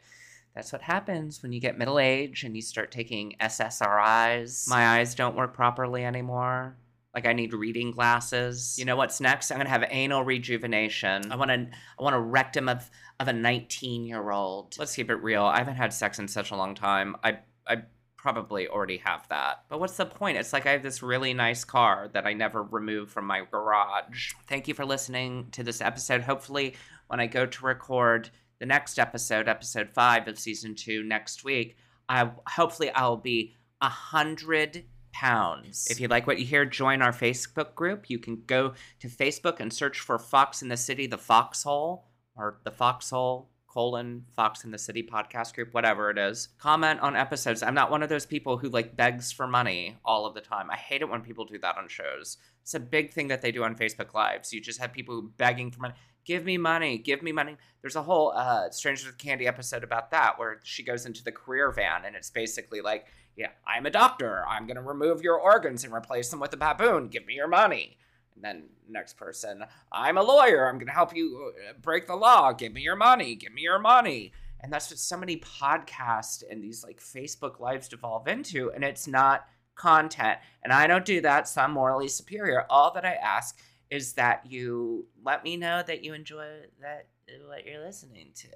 that's 0.55 0.73
what 0.73 0.83
happens 0.83 1.43
when 1.43 1.53
you 1.53 1.61
get 1.61 1.79
middle 1.79 1.99
age 1.99 2.45
and 2.45 2.55
you 2.55 2.63
start 2.63 2.93
taking 2.93 3.35
SSRIs. 3.41 4.69
My 4.69 4.99
eyes 4.99 5.15
don't 5.15 5.35
work 5.35 5.55
properly 5.55 6.05
anymore. 6.05 6.77
Like 7.15 7.27
I 7.27 7.33
need 7.33 7.53
reading 7.53 7.93
glasses. 7.93 8.77
You 8.79 8.85
know 8.85 8.97
what's 8.97 9.21
next? 9.21 9.51
I'm 9.51 9.59
gonna 9.59 9.71
have 9.71 9.85
anal 9.89 10.25
rejuvenation. 10.25 11.31
I 11.31 11.37
want 11.37 11.51
to. 11.51 11.69
I 11.99 12.03
want 12.03 12.17
a 12.17 12.21
rectum 12.21 12.69
of 12.69 12.91
of 13.21 13.29
a 13.29 13.33
19 13.33 14.05
year 14.05 14.31
old. 14.31 14.77
Let's 14.79 14.97
keep 14.97 15.11
it 15.11 15.23
real. 15.23 15.45
I 15.45 15.59
haven't 15.59 15.77
had 15.77 15.93
sex 15.93 16.19
in 16.19 16.27
such 16.27 16.51
a 16.51 16.57
long 16.57 16.75
time. 16.75 17.17
I 17.23 17.39
I 17.67 17.83
probably 18.25 18.67
already 18.67 18.97
have 18.97 19.29
that. 19.29 19.65
But 19.69 19.81
what's 19.81 19.99
the 19.99 20.07
point? 20.07 20.39
It's 20.39 20.53
like 20.53 20.67
I 20.67 20.73
have 20.73 20.83
this 20.83 21.03
really 21.03 21.35
nice 21.35 21.63
car 21.63 22.09
that 22.15 22.27
I 22.27 22.33
never 22.33 22.63
remove 22.63 23.11
from 23.11 23.27
my 23.27 23.45
garage. 23.51 24.33
Thank 24.49 24.67
you 24.67 24.73
for 24.73 24.87
listening 24.87 25.49
to 25.53 25.63
this 25.63 25.83
episode. 25.83 26.23
Hopefully, 26.23 26.75
when 27.09 27.21
I 27.21 27.27
go 27.27 27.45
to 27.45 27.67
record 27.67 28.31
the 28.59 28.67
next 28.67 28.99
episode, 28.99 29.47
episode 29.47 29.91
five 29.91 30.27
of 30.27 30.39
season 30.39 30.75
two 30.75 31.03
next 31.03 31.45
week, 31.45 31.77
I 32.09 32.31
hopefully 32.49 32.91
I'll 32.91 33.19
be 33.19 33.55
a 33.81 33.89
hundred 33.89 34.85
pounds. 35.15 35.87
If 35.89 36.01
you 36.01 36.09
like 36.09 36.27
what 36.27 36.41
you 36.41 36.45
hear, 36.45 36.65
join 36.65 37.01
our 37.01 37.13
Facebook 37.13 37.75
group. 37.75 38.11
You 38.11 38.19
can 38.19 38.43
go 38.47 38.75
to 38.99 39.09
Facebook 39.09 39.61
and 39.61 39.73
search 39.73 40.01
for 40.01 40.19
Fox 40.19 40.61
in 40.61 40.69
the 40.69 40.77
City, 40.77 41.07
the 41.07 41.17
Foxhole, 41.17 42.05
or 42.37 42.59
the 42.65 42.73
Foxhole 42.73 43.49
colon 43.69 44.25
Fox 44.35 44.65
in 44.65 44.71
the 44.71 44.79
City 44.79 45.03
podcast 45.03 45.55
group, 45.55 45.73
whatever 45.73 46.11
it 46.11 46.19
is. 46.19 46.49
Comment 46.59 47.01
on 47.01 47.17
episodes. 47.17 47.63
I'm 47.63 47.75
not 47.75 47.91
one 47.91 48.03
of 48.03 48.09
those 48.09 48.27
people 48.27 48.59
who 48.59 48.69
like 48.69 48.97
begs 48.97 49.33
for 49.33 49.47
money 49.47 49.97
all 50.05 50.27
of 50.27 50.35
the 50.35 50.41
time. 50.41 50.69
I 50.71 50.77
hate 50.77 51.03
it 51.03 51.09
when 51.09 51.23
people 51.23 51.45
do 51.45 51.59
that 51.59 51.79
on 51.79 51.89
shows. 51.89 52.37
It's 52.63 52.75
a 52.75 52.81
big 52.81 53.13
thing 53.13 53.29
that 53.29 53.41
they 53.41 53.53
do 53.53 53.63
on 53.63 53.77
Facebook 53.77 54.15
Lives. 54.15 54.53
You 54.53 54.61
just 54.61 54.81
have 54.81 54.93
people 54.93 55.23
begging 55.37 55.71
for 55.71 55.81
money. 55.81 55.95
Give 56.25 56.45
me 56.45 56.57
money. 56.57 56.99
Give 56.99 57.23
me 57.23 57.33
money. 57.33 57.57
There's 57.83 57.97
a 57.97 58.03
whole 58.03 58.33
uh, 58.35 58.71
Strangers 58.71 59.07
with 59.07 59.19
Candy 59.19 59.47
episode 59.47 59.85
about 59.85 60.11
that 60.13 60.39
where 60.39 60.61
she 60.63 60.83
goes 60.83 61.05
into 61.05 61.23
the 61.23 61.33
career 61.33 61.71
van 61.71 62.05
and 62.05 62.17
it's 62.17 62.31
basically 62.31 62.81
like, 62.81 63.07
yeah, 63.37 63.51
I'm 63.67 63.87
a 63.87 63.91
doctor. 63.91 64.45
I'm 64.49 64.67
going 64.67 64.77
to 64.77 64.83
remove 64.83 65.23
your 65.23 65.39
organs 65.39 65.85
and 65.85 65.93
replace 65.93 66.29
them 66.29 66.41
with 66.41 66.53
a 66.53 66.57
baboon. 66.57 67.09
Give 67.09 67.27
me 67.27 67.35
your 67.35 67.49
money. 67.49 67.99
And 68.35 68.45
then 68.45 68.65
next 68.89 69.17
person, 69.17 69.65
I'm 69.93 70.19
a 70.19 70.23
lawyer. 70.23 70.69
I'm 70.69 70.77
going 70.77 70.89
to 70.89 70.93
help 70.93 71.15
you 71.15 71.53
uh, 71.69 71.73
break 71.81 72.07
the 72.07 72.17
law. 72.17 72.53
Give 72.53 72.73
me 72.73 72.83
your 72.83 72.97
money. 72.97 73.35
Give 73.35 73.53
me 73.53 73.63
your 73.63 73.79
money. 73.79 74.33
And 74.61 74.73
that's 74.73 74.91
what 74.91 74.99
so 74.99 75.17
many 75.17 75.37
podcasts 75.39 76.43
and 76.49 76.63
these 76.63 76.83
like 76.83 77.01
Facebook 77.01 77.61
lives 77.61 77.89
devolve 77.89 78.29
into. 78.29 78.71
And 78.73 78.83
it's 78.83 79.07
not 79.07 79.47
content. 79.75 80.39
And 80.63 80.73
I 80.73 80.87
don't 80.87 81.05
do 81.05 81.21
that, 81.21 81.49
so 81.49 81.63
I'm 81.63 81.73
morally 81.73 82.09
superior. 82.09 82.65
All 82.71 82.93
that 82.93 83.05
I 83.05 83.15
ask 83.15 83.59
is 83.91 84.15
that 84.15 84.47
you 84.49 85.07
let 85.23 85.45
me 85.45 85.57
know 85.57 85.83
that 85.87 86.03
you 86.05 86.15
enjoy 86.15 86.47
that 86.81 87.07
what 87.47 87.67
you're 87.67 87.85
listening 87.85 88.31
to. 88.35 88.49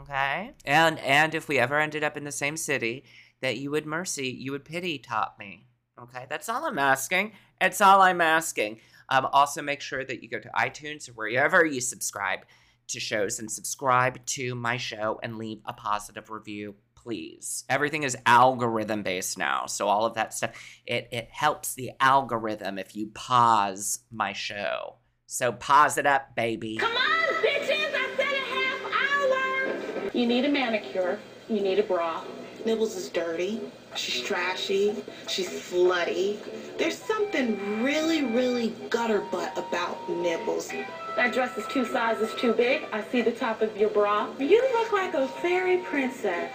Okay? 0.00 0.52
And 0.64 0.98
and 0.98 1.34
if 1.34 1.48
we 1.48 1.58
ever 1.58 1.78
ended 1.78 2.04
up 2.04 2.16
in 2.16 2.24
the 2.24 2.32
same 2.32 2.56
city, 2.56 3.04
that 3.40 3.58
you 3.58 3.70
would 3.70 3.86
mercy, 3.86 4.28
you 4.28 4.52
would 4.52 4.64
pity 4.64 4.98
top 4.98 5.36
me. 5.38 5.66
Okay? 6.00 6.26
That's 6.28 6.48
all 6.48 6.64
I'm 6.64 6.78
asking. 6.78 7.32
It's 7.60 7.80
all 7.80 8.02
I'm 8.02 8.20
asking. 8.20 8.80
Um, 9.08 9.26
also, 9.32 9.62
make 9.62 9.80
sure 9.80 10.04
that 10.04 10.22
you 10.22 10.28
go 10.28 10.38
to 10.38 10.50
iTunes 10.50 11.08
or 11.08 11.12
wherever 11.12 11.64
you 11.64 11.80
subscribe 11.80 12.40
to 12.88 13.00
shows 13.00 13.38
and 13.38 13.50
subscribe 13.50 14.24
to 14.26 14.54
my 14.54 14.76
show 14.76 15.20
and 15.22 15.38
leave 15.38 15.60
a 15.64 15.72
positive 15.72 16.30
review, 16.30 16.74
please. 16.94 17.64
Everything 17.68 18.02
is 18.02 18.16
algorithm 18.26 19.02
based 19.02 19.38
now, 19.38 19.66
so 19.66 19.88
all 19.88 20.04
of 20.04 20.14
that 20.14 20.34
stuff 20.34 20.50
it 20.86 21.08
it 21.12 21.28
helps 21.30 21.74
the 21.74 21.92
algorithm 22.00 22.78
if 22.78 22.96
you 22.96 23.08
pause 23.08 24.00
my 24.10 24.32
show. 24.32 24.96
So 25.26 25.52
pause 25.52 25.98
it 25.98 26.06
up, 26.06 26.34
baby. 26.34 26.76
Come 26.76 26.92
on, 26.92 27.34
bitches! 27.42 27.94
I 27.94 28.14
said 28.16 28.34
a 28.34 28.46
half 28.54 30.04
hour. 30.04 30.10
You 30.12 30.26
need 30.26 30.44
a 30.44 30.48
manicure. 30.48 31.18
You 31.48 31.60
need 31.60 31.78
a 31.78 31.82
bra. 31.82 32.22
Nibbles 32.64 32.96
is 32.96 33.08
dirty. 33.08 33.60
She's 33.94 34.22
trashy. 34.22 34.94
She's 35.28 35.48
slutty. 35.48 36.38
There's 36.76 36.96
something 36.96 37.82
really, 37.82 38.24
really 38.24 38.74
gutter 38.90 39.20
butt 39.20 39.56
about 39.56 40.08
Nibbles. 40.08 40.70
That 41.16 41.32
dress 41.32 41.56
is 41.56 41.66
two 41.66 41.84
sizes 41.84 42.32
too 42.34 42.52
big. 42.52 42.82
I 42.92 43.02
see 43.02 43.22
the 43.22 43.32
top 43.32 43.62
of 43.62 43.76
your 43.76 43.90
bra. 43.90 44.28
You 44.38 44.62
look 44.72 44.92
like 44.92 45.14
a 45.14 45.26
fairy 45.26 45.78
princess 45.78 46.52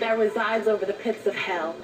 that 0.00 0.18
resides 0.18 0.68
over 0.68 0.86
the 0.86 0.92
pits 0.92 1.26
of 1.26 1.34
hell. 1.34 1.76